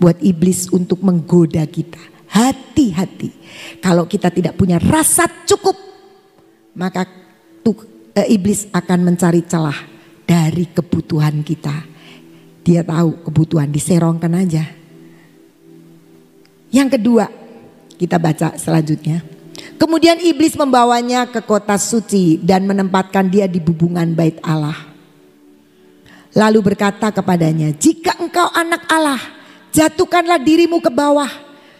buat 0.01 0.17
iblis 0.25 0.73
untuk 0.73 1.05
menggoda 1.05 1.61
kita. 1.69 2.01
Hati-hati. 2.33 3.29
Kalau 3.77 4.09
kita 4.09 4.33
tidak 4.33 4.57
punya 4.57 4.81
rasa 4.81 5.29
cukup, 5.45 5.77
maka 6.73 7.25
e, 8.15 8.21
iblis 8.31 8.71
akan 8.71 9.11
mencari 9.11 9.43
celah 9.43 9.75
dari 10.23 10.71
kebutuhan 10.71 11.43
kita. 11.43 11.83
Dia 12.65 12.81
tahu 12.81 13.27
kebutuhan 13.27 13.69
diserongkan 13.69 14.31
aja. 14.33 14.65
Yang 16.73 16.97
kedua, 16.97 17.29
kita 17.99 18.17
baca 18.17 18.57
selanjutnya. 18.57 19.21
Kemudian 19.75 20.17
iblis 20.23 20.57
membawanya 20.57 21.29
ke 21.29 21.43
kota 21.45 21.77
suci 21.77 22.41
dan 22.41 22.65
menempatkan 22.65 23.27
dia 23.29 23.45
di 23.45 23.61
bubungan 23.61 24.09
bait 24.17 24.39
Allah. 24.41 24.75
Lalu 26.35 26.73
berkata 26.73 27.13
kepadanya, 27.13 27.69
"Jika 27.75 28.17
engkau 28.17 28.49
anak 28.51 28.83
Allah, 28.89 29.21
jatuhkanlah 29.71 30.41
dirimu 30.41 30.83
ke 30.83 30.91
bawah, 30.91 31.29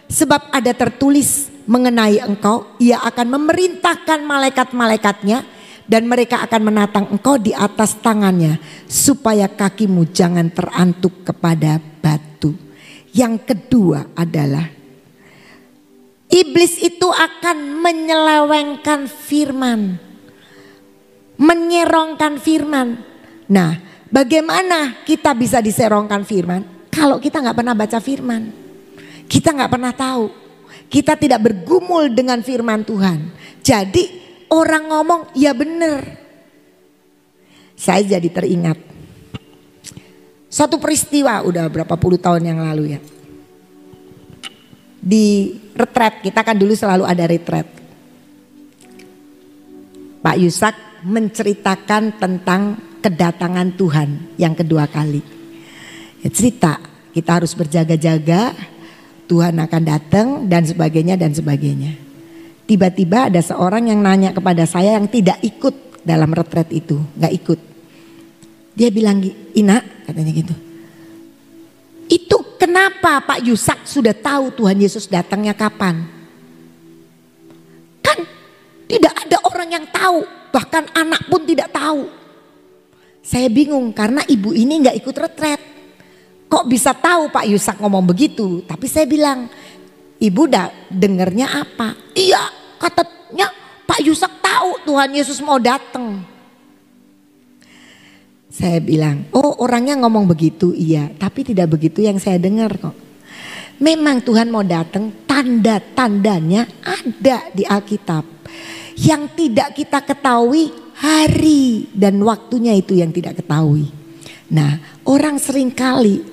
Sebab 0.06 0.54
ada 0.54 0.70
tertulis 0.70 1.50
mengenai 1.66 2.22
engkau, 2.22 2.62
ia 2.78 3.02
akan 3.02 3.26
memerintahkan 3.38 4.22
malaikat-malaikatnya 4.22 5.42
dan 5.86 6.10
mereka 6.10 6.42
akan 6.42 6.62
menatang 6.66 7.06
engkau 7.14 7.38
di 7.38 7.54
atas 7.54 7.94
tangannya 8.02 8.58
supaya 8.90 9.46
kakimu 9.46 10.10
jangan 10.10 10.50
terantuk 10.50 11.22
kepada 11.22 11.78
batu. 12.02 12.54
Yang 13.14 13.54
kedua 13.54 14.12
adalah 14.18 14.66
iblis 16.28 16.82
itu 16.82 17.08
akan 17.08 17.80
menyelewengkan 17.80 19.06
firman. 19.06 20.02
Menyerongkan 21.38 22.42
firman. 22.42 23.00
Nah, 23.46 23.78
bagaimana 24.10 25.06
kita 25.06 25.32
bisa 25.38 25.62
diserongkan 25.62 26.26
firman? 26.26 26.90
Kalau 26.90 27.22
kita 27.22 27.40
nggak 27.40 27.56
pernah 27.56 27.76
baca 27.76 27.98
firman. 28.02 28.42
Kita 29.30 29.54
nggak 29.54 29.70
pernah 29.70 29.92
tahu. 29.94 30.32
Kita 30.86 31.14
tidak 31.14 31.44
bergumul 31.44 32.10
dengan 32.10 32.40
firman 32.40 32.82
Tuhan. 32.86 33.30
Jadi 33.60 34.25
orang 34.50 34.84
ngomong 34.90 35.20
ya 35.34 35.54
benar. 35.56 36.04
Saya 37.76 38.16
jadi 38.16 38.28
teringat 38.32 38.78
satu 40.56 40.80
peristiwa 40.80 41.44
udah 41.44 41.68
berapa 41.68 42.00
puluh 42.00 42.16
tahun 42.16 42.48
yang 42.48 42.64
lalu 42.64 42.96
ya. 42.96 43.00
Di 45.06 45.52
retret, 45.76 46.24
kita 46.24 46.40
kan 46.40 46.56
dulu 46.56 46.72
selalu 46.72 47.04
ada 47.04 47.28
retret. 47.28 47.68
Pak 50.24 50.36
Yusak 50.40 50.74
menceritakan 51.04 52.16
tentang 52.16 52.80
kedatangan 53.04 53.76
Tuhan 53.76 54.34
yang 54.40 54.56
kedua 54.56 54.88
kali. 54.88 55.20
Ya, 56.24 56.32
cerita, 56.32 56.80
kita 57.12 57.38
harus 57.38 57.52
berjaga-jaga, 57.52 58.56
Tuhan 59.28 59.60
akan 59.60 59.82
datang 59.84 60.26
dan 60.50 60.66
sebagainya 60.66 61.14
dan 61.20 61.30
sebagainya. 61.36 62.05
Tiba-tiba 62.66 63.30
ada 63.30 63.38
seorang 63.38 63.86
yang 63.94 64.02
nanya 64.02 64.34
kepada 64.34 64.66
saya 64.66 64.98
yang 64.98 65.06
tidak 65.06 65.38
ikut 65.38 66.02
dalam 66.02 66.34
retret 66.34 66.66
itu, 66.74 66.98
nggak 67.14 67.34
ikut. 67.38 67.60
Dia 68.74 68.90
bilang, 68.90 69.22
Ina 69.54 69.78
katanya 70.02 70.32
gitu. 70.34 70.54
Itu 72.10 72.58
kenapa 72.58 73.22
Pak 73.22 73.46
Yusak 73.46 73.86
sudah 73.86 74.14
tahu 74.14 74.50
Tuhan 74.54 74.78
Yesus 74.82 75.06
datangnya 75.06 75.54
kapan? 75.54 76.06
Kan 78.02 78.18
tidak 78.86 79.14
ada 79.14 79.38
orang 79.46 79.68
yang 79.70 79.86
tahu, 79.90 80.26
bahkan 80.50 80.86
anak 80.94 81.22
pun 81.30 81.42
tidak 81.46 81.70
tahu. 81.70 82.10
Saya 83.26 83.50
bingung 83.50 83.90
karena 83.90 84.22
ibu 84.26 84.54
ini 84.54 84.86
nggak 84.86 84.98
ikut 85.02 85.16
retret. 85.18 85.60
Kok 86.46 86.70
bisa 86.70 86.94
tahu 86.94 87.26
Pak 87.30 87.46
Yusak 87.50 87.82
ngomong 87.82 88.06
begitu? 88.06 88.62
Tapi 88.62 88.86
saya 88.86 89.02
bilang, 89.02 89.50
ibu 90.26 90.50
udah 90.50 90.90
dengernya 90.90 91.46
apa? 91.62 91.94
Iya 92.12 92.42
katanya 92.82 93.48
Pak 93.86 94.00
Yusak 94.02 94.42
tahu 94.42 94.82
Tuhan 94.84 95.10
Yesus 95.14 95.38
mau 95.40 95.56
datang. 95.62 96.22
Saya 98.50 98.80
bilang, 98.80 99.28
oh 99.36 99.60
orangnya 99.60 100.00
ngomong 100.00 100.24
begitu, 100.24 100.72
iya. 100.72 101.12
Tapi 101.12 101.44
tidak 101.44 101.76
begitu 101.76 102.00
yang 102.00 102.16
saya 102.16 102.40
dengar 102.40 102.72
kok. 102.80 102.96
Memang 103.76 104.24
Tuhan 104.24 104.48
mau 104.48 104.64
datang, 104.64 105.12
tanda-tandanya 105.28 106.64
ada 106.80 107.52
di 107.52 107.68
Alkitab. 107.68 108.24
Yang 108.96 109.22
tidak 109.36 109.68
kita 109.76 110.00
ketahui 110.00 110.72
hari 110.96 111.92
dan 111.92 112.16
waktunya 112.24 112.72
itu 112.72 112.96
yang 112.96 113.12
tidak 113.12 113.44
ketahui. 113.44 113.92
Nah 114.48 114.80
orang 115.04 115.36
sering 115.36 115.68
kali 115.68 116.24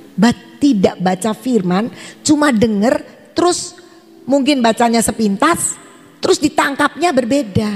tidak 0.64 0.96
baca 1.04 1.36
firman, 1.36 1.92
cuma 2.24 2.56
dengar 2.56 3.04
terus 3.36 3.76
mungkin 4.28 4.64
bacanya 4.64 5.04
sepintas, 5.04 5.76
terus 6.20 6.40
ditangkapnya 6.40 7.12
berbeda. 7.12 7.72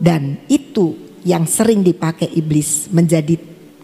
Dan 0.00 0.48
itu 0.48 0.96
yang 1.24 1.44
sering 1.44 1.84
dipakai 1.84 2.32
iblis 2.32 2.88
menjadi 2.88 3.36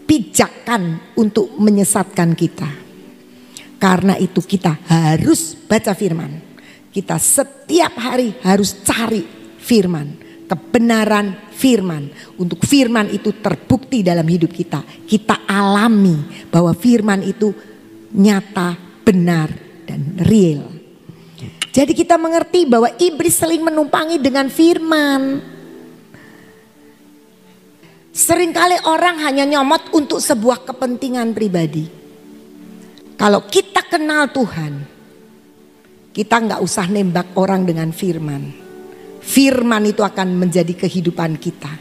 pijakan 0.08 1.12
untuk 1.18 1.52
menyesatkan 1.60 2.32
kita. 2.32 2.70
Karena 3.76 4.16
itu 4.16 4.40
kita 4.40 4.80
harus 4.88 5.52
baca 5.68 5.92
firman. 5.92 6.40
Kita 6.88 7.20
setiap 7.20 7.92
hari 8.00 8.32
harus 8.40 8.80
cari 8.80 9.20
firman, 9.60 10.16
kebenaran 10.48 11.52
firman. 11.52 12.08
Untuk 12.40 12.64
firman 12.64 13.12
itu 13.12 13.36
terbukti 13.36 14.00
dalam 14.00 14.24
hidup 14.24 14.48
kita. 14.48 14.80
Kita 15.04 15.44
alami 15.44 16.48
bahwa 16.48 16.72
firman 16.72 17.20
itu 17.20 17.52
nyata, 18.16 18.72
benar, 19.04 19.65
dan 19.86 20.18
real. 20.26 20.66
Jadi 21.70 21.92
kita 21.92 22.16
mengerti 22.16 22.64
bahwa 22.64 22.88
iblis 22.96 23.36
sering 23.36 23.60
menumpangi 23.60 24.16
dengan 24.16 24.48
firman. 24.48 25.44
Seringkali 28.16 28.88
orang 28.88 29.20
hanya 29.20 29.44
nyomot 29.44 29.92
untuk 29.92 30.24
sebuah 30.24 30.64
kepentingan 30.64 31.36
pribadi. 31.36 31.84
Kalau 33.20 33.44
kita 33.44 33.84
kenal 33.84 34.32
Tuhan, 34.32 34.72
kita 36.16 36.36
nggak 36.48 36.64
usah 36.64 36.88
nembak 36.88 37.36
orang 37.36 37.68
dengan 37.68 37.92
firman. 37.92 38.56
Firman 39.20 39.84
itu 39.84 40.00
akan 40.00 40.32
menjadi 40.32 40.72
kehidupan 40.72 41.36
kita. 41.36 41.76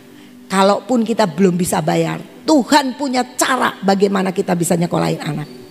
Kalaupun 0.51 1.07
kita 1.07 1.23
belum 1.23 1.55
bisa 1.55 1.79
bayar, 1.79 2.19
Tuhan 2.43 2.99
punya 2.99 3.23
cara 3.39 3.79
bagaimana 3.79 4.35
kita 4.35 4.51
bisa 4.59 4.75
nyekolahin 4.75 5.23
anak. 5.23 5.64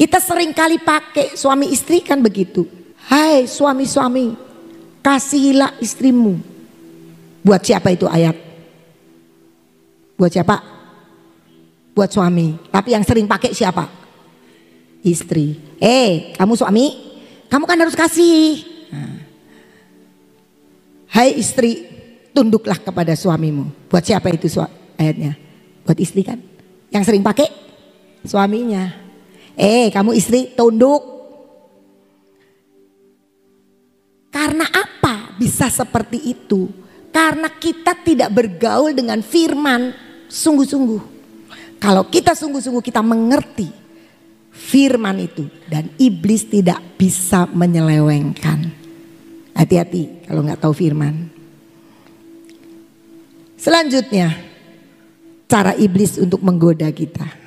Kita 0.00 0.16
sering 0.16 0.56
kali 0.56 0.80
pakai 0.80 1.36
suami 1.36 1.68
istri 1.68 2.00
kan 2.00 2.24
begitu. 2.24 2.64
Hai 3.04 3.44
suami-suami, 3.44 4.32
kasihilah 5.04 5.76
istrimu. 5.76 6.40
Buat 7.44 7.60
siapa 7.68 7.92
itu 7.92 8.08
ayat? 8.08 8.32
Buat 10.16 10.32
siapa? 10.32 10.56
Buat 11.92 12.16
suami. 12.16 12.56
Tapi 12.72 12.96
yang 12.96 13.04
sering 13.04 13.28
pakai 13.28 13.52
siapa? 13.52 13.84
Istri. 15.04 15.76
Eh, 15.76 16.32
kamu 16.32 16.56
suami, 16.56 16.86
kamu 17.52 17.64
kan 17.68 17.76
harus 17.84 17.92
kasih. 17.92 18.64
Nah. 18.88 19.20
Hai 21.12 21.36
istri, 21.36 21.84
tunduklah 22.32 22.80
kepada 22.80 23.12
suamimu. 23.12 23.68
Buat 23.92 24.08
siapa 24.08 24.32
itu 24.32 24.48
ayatnya? 24.96 25.36
Buat 25.84 26.00
istri 26.00 26.24
kan? 26.24 26.40
Yang 26.88 27.04
sering 27.04 27.20
pakai 27.20 27.52
suaminya. 28.24 29.09
Eh, 29.60 29.92
kamu 29.92 30.16
istri 30.16 30.56
tunduk. 30.56 31.04
Karena 34.32 34.64
apa 34.64 35.36
bisa 35.36 35.68
seperti 35.68 36.32
itu? 36.32 36.72
Karena 37.12 37.52
kita 37.52 37.92
tidak 38.00 38.32
bergaul 38.32 38.96
dengan 38.96 39.20
firman 39.20 39.92
sungguh-sungguh. 40.32 41.20
Kalau 41.76 42.08
kita 42.08 42.32
sungguh-sungguh 42.32 42.80
kita 42.80 43.04
mengerti 43.04 43.68
firman 44.48 45.20
itu 45.20 45.44
dan 45.68 45.92
iblis 46.00 46.48
tidak 46.48 46.80
bisa 46.96 47.44
menyelewengkan. 47.52 48.64
Hati-hati 49.52 50.24
kalau 50.24 50.40
nggak 50.40 50.62
tahu 50.62 50.72
firman. 50.72 51.28
Selanjutnya, 53.60 54.40
cara 55.44 55.76
iblis 55.76 56.16
untuk 56.16 56.40
menggoda 56.40 56.88
kita. 56.88 57.39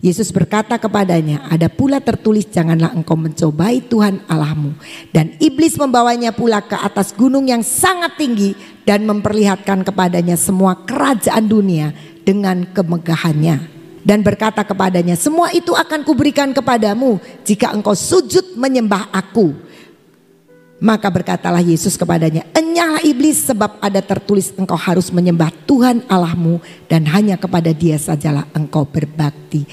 Yesus 0.00 0.32
berkata 0.32 0.80
kepadanya, 0.80 1.44
ada 1.52 1.68
pula 1.68 2.00
tertulis 2.00 2.48
janganlah 2.48 2.96
engkau 2.96 3.20
mencobai 3.20 3.84
Tuhan 3.84 4.24
Allahmu. 4.24 4.72
Dan 5.12 5.36
iblis 5.36 5.76
membawanya 5.76 6.32
pula 6.32 6.64
ke 6.64 6.72
atas 6.72 7.12
gunung 7.12 7.44
yang 7.44 7.60
sangat 7.60 8.16
tinggi 8.16 8.56
dan 8.88 9.04
memperlihatkan 9.04 9.84
kepadanya 9.84 10.40
semua 10.40 10.72
kerajaan 10.88 11.44
dunia 11.44 11.92
dengan 12.24 12.64
kemegahannya. 12.72 13.60
Dan 14.00 14.24
berkata 14.24 14.64
kepadanya, 14.64 15.20
semua 15.20 15.52
itu 15.52 15.76
akan 15.76 16.00
kuberikan 16.00 16.56
kepadamu 16.56 17.20
jika 17.44 17.68
engkau 17.76 17.92
sujud 17.92 18.56
menyembah 18.56 19.12
aku. 19.12 19.52
Maka 20.80 21.12
berkatalah 21.12 21.60
Yesus 21.60 22.00
kepadanya, 22.00 22.48
enyahlah 22.56 23.04
iblis 23.04 23.44
sebab 23.44 23.76
ada 23.84 24.00
tertulis 24.00 24.48
engkau 24.56 24.80
harus 24.80 25.12
menyembah 25.12 25.52
Tuhan 25.68 26.08
Allahmu 26.08 26.56
dan 26.88 27.04
hanya 27.04 27.36
kepada 27.36 27.68
dia 27.76 28.00
sajalah 28.00 28.48
engkau 28.56 28.88
berbakti. 28.88 29.68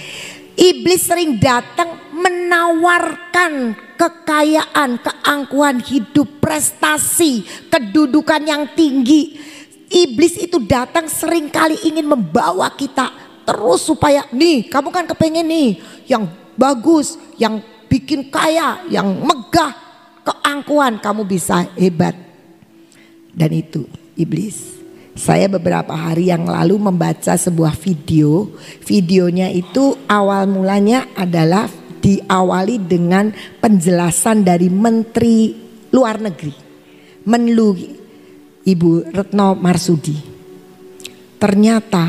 Iblis 0.59 1.07
sering 1.07 1.39
datang 1.39 1.95
menawarkan 2.11 3.71
kekayaan, 3.95 4.99
keangkuhan 4.99 5.79
hidup, 5.79 6.43
prestasi, 6.43 7.47
kedudukan 7.71 8.43
yang 8.43 8.67
tinggi. 8.75 9.39
Iblis 9.87 10.35
itu 10.43 10.59
datang 10.59 11.07
sering 11.07 11.47
kali 11.47 11.79
ingin 11.87 12.03
membawa 12.03 12.67
kita 12.75 13.15
terus 13.47 13.87
supaya 13.87 14.27
nih 14.35 14.67
kamu 14.67 14.91
kan 14.91 15.07
kepengen 15.07 15.47
nih 15.47 15.79
yang 16.03 16.27
bagus, 16.59 17.15
yang 17.39 17.63
bikin 17.87 18.27
kaya, 18.27 18.83
yang 18.91 19.07
megah, 19.23 19.86
keangkuhan 20.27 20.99
kamu 20.99 21.23
bisa 21.23 21.71
hebat. 21.79 22.15
Dan 23.31 23.55
itu 23.55 23.87
iblis. 24.19 24.75
Saya 25.17 25.49
beberapa 25.49 25.95
hari 25.95 26.29
yang 26.29 26.45
lalu 26.45 26.77
membaca 26.77 27.33
sebuah 27.33 27.73
video. 27.79 28.51
Videonya 28.85 29.49
itu 29.49 29.95
awal 30.05 30.45
mulanya 30.45 31.07
adalah 31.17 31.71
diawali 32.03 32.77
dengan 32.85 33.33
penjelasan 33.63 34.45
dari 34.45 34.69
Menteri 34.69 35.55
luar 35.89 36.21
negeri. 36.21 36.53
Menlu 37.25 37.67
Ibu 38.67 39.15
Retno 39.15 39.57
Marsudi. 39.57 40.17
Ternyata 41.37 42.05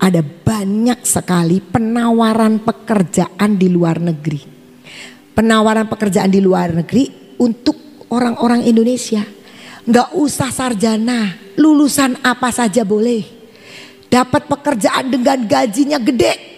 ada 0.00 0.22
banyak 0.22 1.02
sekali 1.02 1.58
penawaran 1.58 2.62
pekerjaan 2.62 3.58
di 3.58 3.68
luar 3.70 3.98
negeri. 3.98 4.40
Penawaran 5.34 5.86
pekerjaan 5.90 6.30
di 6.30 6.40
luar 6.42 6.74
negeri 6.74 7.29
untuk 7.40 8.06
orang-orang 8.12 8.68
Indonesia. 8.68 9.24
Nggak 9.88 10.12
usah 10.12 10.52
sarjana, 10.52 11.40
lulusan 11.56 12.20
apa 12.20 12.52
saja 12.52 12.84
boleh. 12.84 13.24
Dapat 14.12 14.44
pekerjaan 14.44 15.08
dengan 15.08 15.40
gajinya 15.48 15.96
gede. 15.96 16.52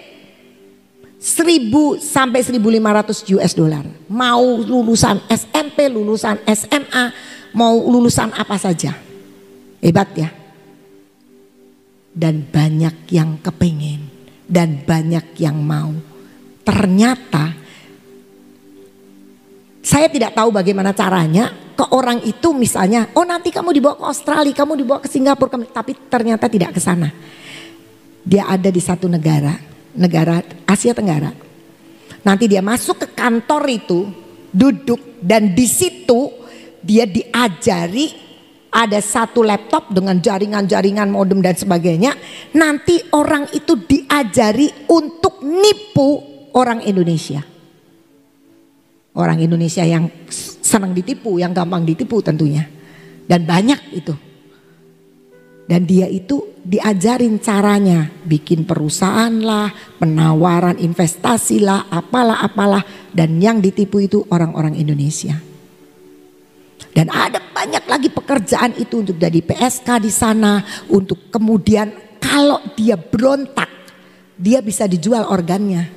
1000 1.23 2.03
sampai 2.03 2.43
1500 2.43 3.31
US 3.39 3.53
dollar. 3.55 3.87
Mau 4.11 4.59
lulusan 4.59 5.23
SMP, 5.31 5.87
lulusan 5.87 6.43
SMA, 6.51 7.15
mau 7.55 7.79
lulusan 7.79 8.35
apa 8.35 8.59
saja. 8.59 8.99
Hebat 9.79 10.11
ya. 10.19 10.35
Dan 12.13 12.43
banyak 12.51 13.07
yang 13.15 13.39
kepengen 13.39 14.11
dan 14.51 14.83
banyak 14.83 15.39
yang 15.39 15.63
mau. 15.63 15.95
Ternyata 16.67 17.62
saya 19.83 20.07
tidak 20.07 20.39
tahu 20.39 20.55
bagaimana 20.55 20.95
caranya 20.95 21.51
ke 21.75 21.85
orang 21.91 22.23
itu 22.23 22.55
misalnya, 22.55 23.11
oh 23.19 23.27
nanti 23.27 23.51
kamu 23.51 23.75
dibawa 23.75 23.99
ke 23.99 24.05
Australia, 24.07 24.55
kamu 24.55 24.73
dibawa 24.79 24.99
ke 25.03 25.11
Singapura, 25.11 25.59
tapi 25.69 25.99
ternyata 26.07 26.47
tidak 26.47 26.79
ke 26.79 26.81
sana. 26.81 27.11
Dia 28.23 28.47
ada 28.47 28.71
di 28.71 28.79
satu 28.79 29.11
negara 29.11 29.73
negara 29.97 30.41
Asia 30.65 30.97
Tenggara. 30.97 31.33
Nanti 32.23 32.47
dia 32.47 32.63
masuk 32.63 33.03
ke 33.03 33.09
kantor 33.13 33.63
itu, 33.69 34.01
duduk 34.55 35.19
dan 35.19 35.53
di 35.53 35.67
situ 35.67 36.31
dia 36.79 37.03
diajari 37.03 38.15
ada 38.73 39.03
satu 39.03 39.45
laptop 39.45 39.93
dengan 39.93 40.17
jaringan-jaringan 40.23 41.11
modem 41.11 41.45
dan 41.45 41.59
sebagainya. 41.59 42.15
Nanti 42.57 43.03
orang 43.13 43.51
itu 43.53 43.77
diajari 43.77 44.89
untuk 44.89 45.43
nipu 45.45 46.23
orang 46.55 46.81
Indonesia. 46.87 47.52
Orang 49.13 49.45
Indonesia 49.45 49.85
yang 49.85 50.09
senang 50.63 50.97
ditipu, 50.97 51.37
yang 51.37 51.53
gampang 51.53 51.85
ditipu 51.85 52.25
tentunya. 52.25 52.65
Dan 53.29 53.45
banyak 53.45 53.81
itu. 53.93 54.15
Dan 55.69 55.85
dia 55.85 56.09
itu 56.09 56.57
diajarin 56.65 57.37
caranya 57.37 58.09
bikin 58.25 58.65
perusahaan 58.65 59.33
lah, 59.41 59.69
penawaran 60.01 60.81
investasi 60.81 61.61
lah, 61.61 61.93
apalah 61.93 62.41
apalah. 62.41 62.83
Dan 63.13 63.37
yang 63.37 63.61
ditipu 63.61 64.01
itu 64.01 64.25
orang-orang 64.33 64.81
Indonesia. 64.81 65.37
Dan 66.93 67.09
ada 67.09 67.41
banyak 67.41 67.85
lagi 67.89 68.09
pekerjaan 68.13 68.77
itu 68.77 69.01
untuk 69.01 69.17
jadi 69.17 69.41
PSK 69.41 69.89
di 70.01 70.13
sana, 70.13 70.61
untuk 70.93 71.33
kemudian 71.33 71.89
kalau 72.21 72.61
dia 72.77 73.01
berontak, 73.01 73.69
dia 74.37 74.61
bisa 74.61 74.85
dijual 74.85 75.25
organnya. 75.29 75.89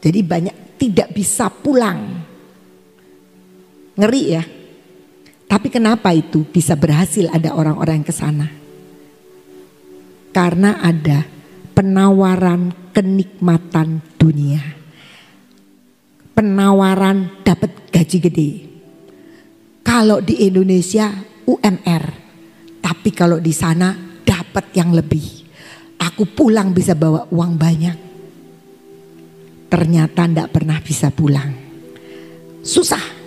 Jadi 0.00 0.20
banyak 0.24 0.56
tidak 0.80 1.12
bisa 1.12 1.48
pulang. 1.52 2.29
Ngeri 4.00 4.22
ya. 4.32 4.44
Tapi 5.44 5.68
kenapa 5.68 6.08
itu 6.16 6.48
bisa 6.48 6.72
berhasil 6.72 7.28
ada 7.28 7.52
orang-orang 7.52 8.00
ke 8.00 8.14
sana? 8.14 8.48
Karena 10.32 10.80
ada 10.80 11.26
penawaran 11.76 12.72
kenikmatan 12.96 14.00
dunia. 14.16 14.62
Penawaran 16.32 17.44
dapat 17.44 17.92
gaji 17.92 18.18
gede. 18.24 18.50
Kalau 19.84 20.24
di 20.24 20.48
Indonesia 20.48 21.12
UMR, 21.44 22.04
tapi 22.80 23.10
kalau 23.12 23.36
di 23.36 23.52
sana 23.52 23.92
dapat 24.24 24.72
yang 24.72 24.96
lebih. 24.96 25.44
Aku 26.00 26.24
pulang 26.24 26.72
bisa 26.72 26.96
bawa 26.96 27.28
uang 27.28 27.52
banyak. 27.60 27.96
Ternyata 29.68 30.24
tidak 30.24 30.48
pernah 30.48 30.80
bisa 30.80 31.12
pulang. 31.12 31.52
Susah. 32.64 33.19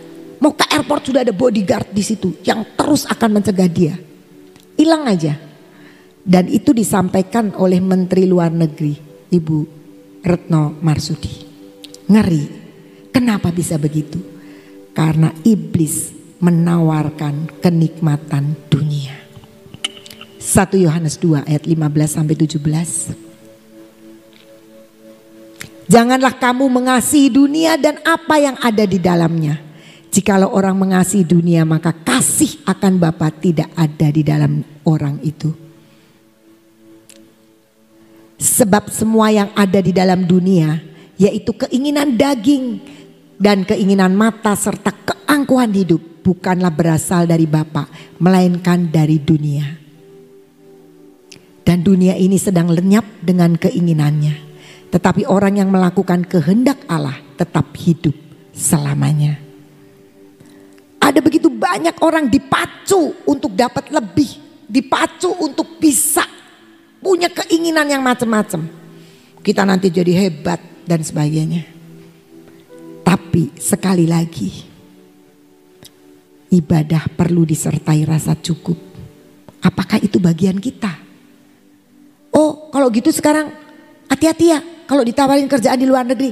Mau 0.44 0.52
ke 0.52 0.68
airport 0.68 1.08
sudah 1.08 1.24
ada 1.24 1.32
bodyguard 1.32 1.96
di 1.96 2.04
situ 2.04 2.36
yang 2.44 2.68
terus 2.76 3.08
akan 3.08 3.40
mencegah 3.40 3.72
dia. 3.72 3.96
Hilang 4.76 5.08
aja 5.08 5.40
dan 6.20 6.52
itu 6.52 6.76
disampaikan 6.76 7.56
oleh 7.56 7.80
Menteri 7.80 8.28
Luar 8.28 8.52
Negeri, 8.52 8.92
Ibu 9.32 9.58
Retno 10.20 10.76
Marsudi. 10.84 11.32
Ngeri. 12.12 12.44
Kenapa 13.16 13.56
bisa 13.56 13.80
begitu? 13.80 14.20
Karena 14.92 15.32
iblis 15.48 16.12
menawarkan 16.44 17.64
kenikmatan 17.64 18.60
dunia. 18.68 19.16
1 20.44 20.76
Yohanes 20.76 21.16
2 21.24 21.48
ayat 21.48 21.64
15 21.64 22.20
sampai 22.20 22.36
17. 22.36 23.16
Janganlah 25.88 26.36
kamu 26.36 26.68
mengasihi 26.68 27.32
dunia 27.32 27.80
dan 27.80 27.96
apa 28.04 28.44
yang 28.44 28.60
ada 28.60 28.84
di 28.84 29.00
dalamnya. 29.00 29.73
Jikalau 30.14 30.54
orang 30.54 30.78
mengasihi 30.78 31.26
dunia 31.26 31.66
maka 31.66 31.90
kasih 31.90 32.62
akan 32.70 33.02
Bapa 33.02 33.34
tidak 33.34 33.74
ada 33.74 34.14
di 34.14 34.22
dalam 34.22 34.62
orang 34.86 35.18
itu. 35.26 35.50
Sebab 38.38 38.94
semua 38.94 39.34
yang 39.34 39.50
ada 39.58 39.82
di 39.82 39.90
dalam 39.90 40.30
dunia 40.30 40.78
yaitu 41.18 41.58
keinginan 41.58 42.14
daging 42.14 42.78
dan 43.42 43.66
keinginan 43.66 44.14
mata 44.14 44.54
serta 44.54 44.94
keangkuhan 44.94 45.74
hidup 45.74 46.22
bukanlah 46.22 46.70
berasal 46.70 47.26
dari 47.26 47.50
Bapa 47.50 47.90
melainkan 48.22 48.94
dari 48.94 49.18
dunia. 49.18 49.66
Dan 51.66 51.82
dunia 51.82 52.14
ini 52.14 52.38
sedang 52.38 52.70
lenyap 52.70 53.26
dengan 53.26 53.58
keinginannya. 53.58 54.54
Tetapi 54.94 55.26
orang 55.26 55.58
yang 55.58 55.74
melakukan 55.74 56.22
kehendak 56.30 56.86
Allah 56.86 57.18
tetap 57.34 57.74
hidup 57.82 58.14
selamanya. 58.54 59.43
Ada 61.04 61.20
begitu 61.20 61.52
banyak 61.52 62.00
orang 62.00 62.32
dipacu 62.32 63.12
untuk 63.28 63.52
dapat 63.52 63.92
lebih, 63.92 64.40
dipacu 64.72 65.36
untuk 65.44 65.76
bisa 65.76 66.24
punya 67.04 67.28
keinginan 67.28 67.84
yang 67.92 68.00
macam-macam. 68.00 68.64
Kita 69.44 69.68
nanti 69.68 69.92
jadi 69.92 70.16
hebat 70.16 70.64
dan 70.88 71.04
sebagainya. 71.04 71.68
Tapi 73.04 73.52
sekali 73.60 74.08
lagi, 74.08 74.64
ibadah 76.56 77.12
perlu 77.12 77.44
disertai 77.44 78.08
rasa 78.08 78.40
cukup. 78.40 78.80
Apakah 79.60 80.00
itu 80.00 80.24
bagian 80.24 80.56
kita? 80.56 81.04
Oh, 82.32 82.72
kalau 82.72 82.88
gitu 82.96 83.12
sekarang 83.12 83.52
hati-hati 84.08 84.56
ya 84.56 84.60
kalau 84.88 85.04
ditawarin 85.04 85.52
kerjaan 85.52 85.84
di 85.84 85.88
luar 85.88 86.08
negeri. 86.08 86.32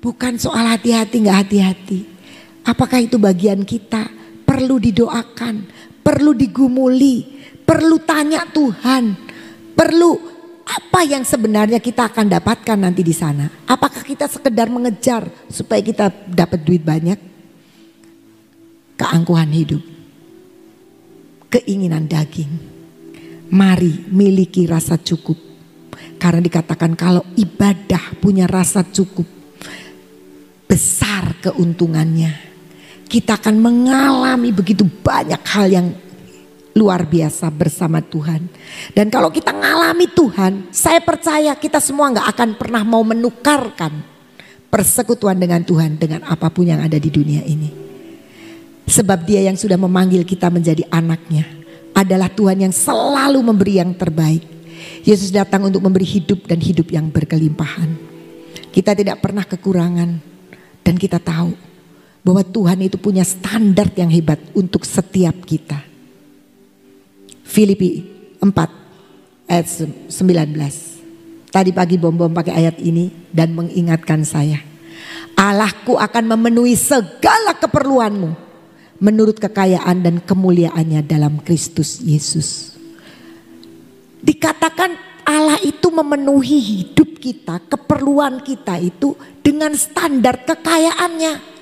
Bukan 0.00 0.40
soal 0.40 0.72
hati-hati 0.72 1.20
nggak 1.20 1.38
hati-hati. 1.44 2.13
Apakah 2.64 3.00
itu 3.04 3.20
bagian 3.20 3.62
kita? 3.62 4.08
Perlu 4.44 4.80
didoakan, 4.80 5.68
perlu 6.04 6.32
digumuli, 6.36 7.24
perlu 7.64 7.96
tanya 8.04 8.44
Tuhan 8.48 9.24
Perlu 9.74 10.10
apa 10.64 11.02
yang 11.02 11.26
sebenarnya 11.26 11.82
kita 11.82 12.08
akan 12.08 12.30
dapatkan 12.30 12.78
nanti 12.78 13.02
di 13.02 13.12
sana? 13.12 13.50
Apakah 13.66 14.06
kita 14.06 14.30
sekedar 14.30 14.70
mengejar 14.70 15.26
supaya 15.50 15.82
kita 15.82 16.08
dapat 16.30 16.62
duit 16.62 16.80
banyak? 16.80 17.18
Keangkuhan 18.94 19.50
hidup. 19.50 19.82
Keinginan 21.50 22.06
daging. 22.06 22.48
Mari 23.50 24.06
miliki 24.08 24.64
rasa 24.70 24.94
cukup. 24.96 25.36
Karena 26.22 26.40
dikatakan 26.40 26.94
kalau 26.94 27.26
ibadah 27.34 28.14
punya 28.22 28.46
rasa 28.46 28.86
cukup. 28.86 29.26
Besar 30.70 31.34
keuntungannya. 31.42 32.53
Kita 33.04 33.38
akan 33.38 33.56
mengalami 33.60 34.50
begitu 34.50 34.82
banyak 34.82 35.42
hal 35.44 35.66
yang 35.70 35.86
luar 36.74 37.06
biasa 37.06 37.48
bersama 37.54 38.02
Tuhan. 38.02 38.50
Dan 38.92 39.08
kalau 39.08 39.30
kita 39.30 39.54
ngalami 39.54 40.10
Tuhan, 40.10 40.74
saya 40.74 40.98
percaya 40.98 41.54
kita 41.54 41.78
semua 41.78 42.10
nggak 42.10 42.28
akan 42.34 42.50
pernah 42.58 42.82
mau 42.82 43.06
menukarkan 43.06 44.02
persekutuan 44.68 45.38
dengan 45.38 45.62
Tuhan 45.62 45.94
dengan 45.96 46.26
apa 46.26 46.50
pun 46.50 46.66
yang 46.66 46.82
ada 46.82 46.98
di 46.98 47.08
dunia 47.08 47.46
ini. 47.46 47.70
Sebab 48.84 49.24
dia 49.24 49.40
yang 49.46 49.56
sudah 49.56 49.78
memanggil 49.78 50.26
kita 50.26 50.50
menjadi 50.50 50.84
anaknya 50.90 51.46
adalah 51.94 52.28
Tuhan 52.28 52.68
yang 52.68 52.74
selalu 52.74 53.40
memberi 53.40 53.80
yang 53.80 53.94
terbaik. 53.94 54.42
Yesus 55.06 55.32
datang 55.32 55.70
untuk 55.70 55.80
memberi 55.80 56.04
hidup 56.04 56.44
dan 56.50 56.60
hidup 56.60 56.90
yang 56.90 57.08
berkelimpahan. 57.08 57.96
Kita 58.74 58.92
tidak 58.92 59.22
pernah 59.22 59.46
kekurangan 59.46 60.10
dan 60.82 60.94
kita 60.98 61.22
tahu 61.22 61.54
bahwa 62.24 62.40
Tuhan 62.40 62.80
itu 62.80 62.96
punya 62.96 63.22
standar 63.22 63.92
yang 63.94 64.08
hebat 64.08 64.40
untuk 64.56 64.88
setiap 64.88 65.44
kita. 65.44 65.84
Filipi 67.44 68.02
4 68.40 68.50
ayat 69.46 69.66
19. 70.08 71.52
Tadi 71.52 71.70
pagi 71.70 72.00
bom-bom 72.00 72.32
pakai 72.32 72.66
ayat 72.66 72.82
ini 72.82 73.12
dan 73.30 73.54
mengingatkan 73.54 74.24
saya. 74.26 74.58
Allahku 75.38 76.00
akan 76.00 76.34
memenuhi 76.34 76.74
segala 76.74 77.54
keperluanmu 77.54 78.34
menurut 78.98 79.38
kekayaan 79.38 80.02
dan 80.02 80.16
kemuliaannya 80.18 81.04
dalam 81.04 81.38
Kristus 81.44 82.00
Yesus. 82.00 82.74
Dikatakan 84.24 84.96
Allah 85.28 85.60
itu 85.60 85.92
memenuhi 85.92 86.58
hidup 86.58 87.20
kita, 87.20 87.60
keperluan 87.68 88.40
kita 88.40 88.80
itu 88.80 89.12
dengan 89.44 89.76
standar 89.76 90.42
kekayaannya, 90.48 91.53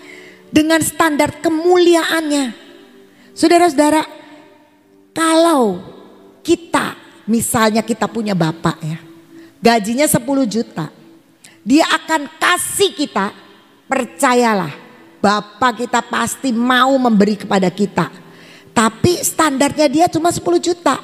dengan 0.52 0.84
standar 0.84 1.40
kemuliaannya. 1.40 2.52
Saudara-saudara, 3.32 4.04
kalau 5.16 5.80
kita 6.44 6.92
misalnya 7.24 7.80
kita 7.80 8.04
punya 8.04 8.36
bapak 8.36 8.76
ya, 8.84 9.00
gajinya 9.64 10.04
10 10.04 10.20
juta. 10.44 10.92
Dia 11.64 11.88
akan 11.88 12.28
kasih 12.36 12.92
kita, 12.92 13.32
percayalah, 13.88 14.76
bapak 15.24 15.88
kita 15.88 16.04
pasti 16.04 16.52
mau 16.52 16.92
memberi 17.00 17.40
kepada 17.40 17.72
kita. 17.72 18.12
Tapi 18.76 19.24
standarnya 19.24 19.88
dia 19.88 20.06
cuma 20.12 20.28
10 20.28 20.44
juta. 20.60 21.00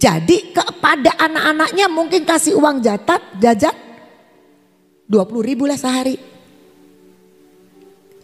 Jadi 0.00 0.52
kepada 0.52 1.16
anak-anaknya 1.16 1.86
mungkin 1.88 2.22
kasih 2.28 2.56
uang 2.60 2.80
jatat, 2.84 3.20
jajan 3.40 3.72
20 5.08 5.48
ribu 5.48 5.64
lah 5.64 5.76
sehari. 5.76 6.33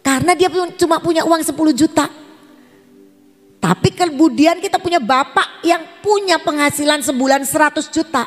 Karena 0.01 0.33
dia 0.33 0.49
cuma 0.77 0.97
punya 0.97 1.21
uang 1.23 1.41
10 1.45 1.53
juta. 1.77 2.09
Tapi 3.61 3.89
kemudian 3.93 4.57
kita 4.57 4.81
punya 4.81 4.97
bapak 4.97 5.61
yang 5.61 5.85
punya 6.01 6.41
penghasilan 6.41 7.05
sebulan 7.05 7.45
100 7.45 7.93
juta. 7.93 8.25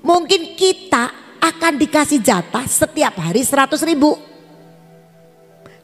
Mungkin 0.00 0.56
kita 0.56 1.12
akan 1.44 1.76
dikasih 1.76 2.24
jatah 2.24 2.64
setiap 2.64 3.20
hari 3.20 3.44
100 3.44 3.76
ribu. 3.84 4.16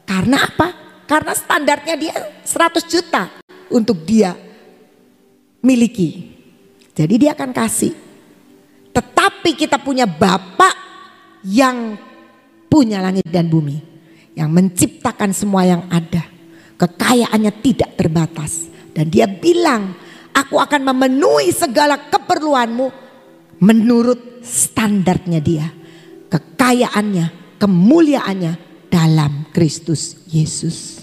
Karena 0.08 0.48
apa? 0.48 0.68
Karena 1.04 1.36
standarnya 1.36 1.94
dia 2.00 2.14
100 2.40 2.88
juta 2.88 3.28
untuk 3.68 4.00
dia 4.08 4.32
miliki. 5.60 6.32
Jadi 6.96 7.14
dia 7.28 7.36
akan 7.36 7.52
kasih. 7.52 7.92
Tetapi 8.92 9.52
kita 9.52 9.76
punya 9.80 10.08
bapak 10.08 10.72
yang 11.44 11.96
punya 12.72 13.04
langit 13.04 13.28
dan 13.28 13.52
bumi. 13.52 13.91
Yang 14.32 14.50
menciptakan 14.50 15.30
semua 15.36 15.68
yang 15.68 15.84
ada 15.92 16.32
Kekayaannya 16.82 17.52
tidak 17.62 17.94
terbatas. 17.94 18.66
Dan 18.90 19.06
dia 19.06 19.30
bilang, 19.30 19.94
aku 20.34 20.58
akan 20.58 20.90
memenuhi 20.90 21.54
segala 21.54 21.94
keperluanmu 22.10 22.90
menurut 23.62 24.42
standarnya 24.42 25.38
dia. 25.38 25.70
Kekayaannya, 26.26 27.56
kemuliaannya 27.62 28.52
dalam 28.90 29.46
Kristus 29.54 30.26
Yesus. 30.26 30.98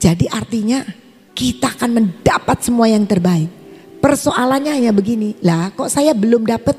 Jadi 0.00 0.32
artinya 0.32 0.80
kita 1.36 1.76
akan 1.76 1.90
mendapat 2.00 2.64
semua 2.64 2.88
yang 2.88 3.04
terbaik. 3.04 3.52
Persoalannya 4.00 4.72
hanya 4.80 4.96
begini, 4.96 5.36
lah 5.44 5.76
kok 5.76 5.92
saya 5.92 6.16
belum 6.16 6.48
dapat? 6.48 6.76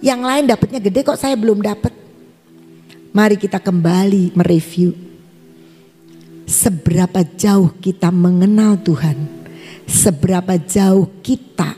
Yang 0.00 0.20
lain 0.24 0.44
dapatnya 0.48 0.80
gede 0.80 1.00
kok 1.04 1.20
saya 1.20 1.36
belum 1.36 1.60
dapat? 1.60 1.92
Mari 3.10 3.34
kita 3.34 3.58
kembali 3.58 4.38
mereview. 4.38 4.94
Seberapa 6.46 7.26
jauh 7.26 7.74
kita 7.82 8.14
mengenal 8.14 8.78
Tuhan, 8.78 9.18
seberapa 9.82 10.54
jauh 10.54 11.10
kita 11.18 11.74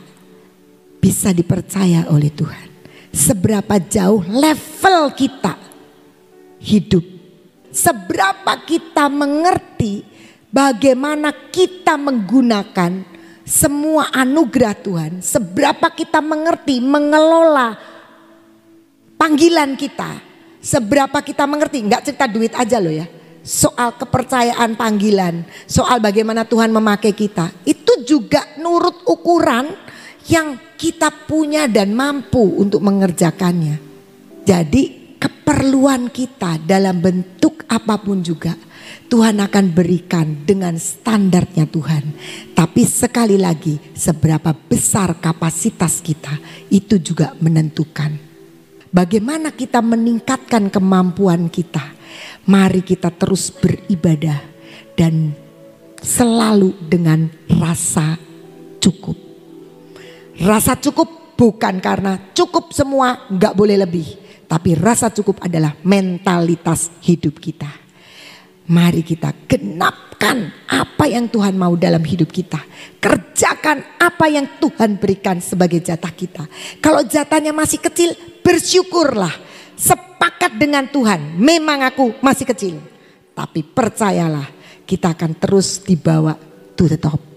bisa 1.01 1.33
dipercaya 1.33 2.05
oleh 2.13 2.29
Tuhan, 2.29 2.69
seberapa 3.09 3.81
jauh 3.81 4.21
level 4.29 5.13
kita 5.17 5.57
hidup, 6.61 7.05
seberapa 7.73 8.53
kita 8.69 9.09
mengerti 9.09 10.05
bagaimana 10.53 11.33
kita 11.49 11.97
menggunakan 11.97 13.09
semua 13.49 14.13
anugerah 14.13 14.77
Tuhan, 14.77 15.13
seberapa 15.25 15.89
kita 15.97 16.21
mengerti 16.21 16.77
mengelola 16.81 17.77
panggilan 19.17 19.77
kita, 19.81 20.32
seberapa 20.63 21.19
kita 21.19 21.45
mengerti, 21.45 21.83
nggak 21.83 22.07
cerita 22.07 22.31
duit 22.31 22.55
aja 22.55 22.79
loh 22.79 22.95
ya 22.95 23.07
soal 23.43 23.99
kepercayaan 23.99 24.79
panggilan, 24.79 25.43
soal 25.67 25.99
bagaimana 25.99 26.47
Tuhan 26.47 26.71
memakai 26.71 27.11
kita, 27.11 27.51
itu 27.67 28.07
juga 28.07 28.47
nurut 28.63 29.03
ukuran 29.03 29.75
yang 30.31 30.55
kita 30.79 31.11
punya 31.27 31.67
dan 31.67 31.91
mampu 31.91 32.63
untuk 32.63 32.79
mengerjakannya. 32.87 33.83
Jadi 34.47 35.15
keperluan 35.19 36.11
kita 36.11 36.63
dalam 36.63 37.03
bentuk 37.03 37.67
apa 37.67 37.99
pun 37.99 38.23
juga 38.23 38.55
Tuhan 39.07 39.39
akan 39.39 39.67
berikan 39.71 40.43
dengan 40.43 40.75
standarnya 40.79 41.67
Tuhan. 41.71 42.05
Tapi 42.55 42.83
sekali 42.83 43.39
lagi 43.39 43.79
seberapa 43.95 44.55
besar 44.55 45.19
kapasitas 45.23 46.03
kita 46.03 46.35
itu 46.71 46.99
juga 46.99 47.35
menentukan. 47.39 48.32
Bagaimana 48.93 49.57
kita 49.57 49.81
meningkatkan 49.81 50.69
kemampuan 50.69 51.49
kita 51.49 52.03
Mari 52.43 52.83
kita 52.83 53.15
terus 53.15 53.55
beribadah 53.55 54.43
dan 54.99 55.31
selalu 56.03 56.75
dengan 56.91 57.31
rasa 57.47 58.19
cukup. 58.83 59.15
Rasa 60.43 60.75
cukup 60.75 61.39
bukan 61.39 61.79
karena 61.79 62.19
cukup 62.35 62.75
semua 62.75 63.31
nggak 63.31 63.55
boleh 63.55 63.79
lebih. 63.79 64.09
Tapi 64.51 64.75
rasa 64.75 65.15
cukup 65.15 65.39
adalah 65.47 65.79
mentalitas 65.87 66.91
hidup 67.07 67.39
kita. 67.39 67.71
Mari 68.69 69.07
kita 69.07 69.47
genapkan 70.23 70.55
apa 70.71 71.05
yang 71.11 71.27
Tuhan 71.27 71.59
mau 71.59 71.75
dalam 71.75 72.03
hidup 72.07 72.31
kita. 72.31 72.63
Kerjakan 73.03 73.99
apa 73.99 74.31
yang 74.31 74.47
Tuhan 74.63 74.95
berikan 75.03 75.43
sebagai 75.43 75.83
jatah 75.83 76.15
kita. 76.15 76.47
Kalau 76.79 77.03
jatahnya 77.03 77.51
masih 77.51 77.83
kecil, 77.83 78.15
bersyukurlah 78.47 79.35
sepakat 79.75 80.55
dengan 80.55 80.87
Tuhan. 80.87 81.35
Memang 81.43 81.83
aku 81.83 82.15
masih 82.23 82.47
kecil. 82.47 82.79
Tapi 83.35 83.67
percayalah 83.67 84.47
kita 84.87 85.11
akan 85.19 85.35
terus 85.35 85.83
dibawa 85.83 86.39
to 86.79 86.87
the 86.87 86.99
top. 87.01 87.32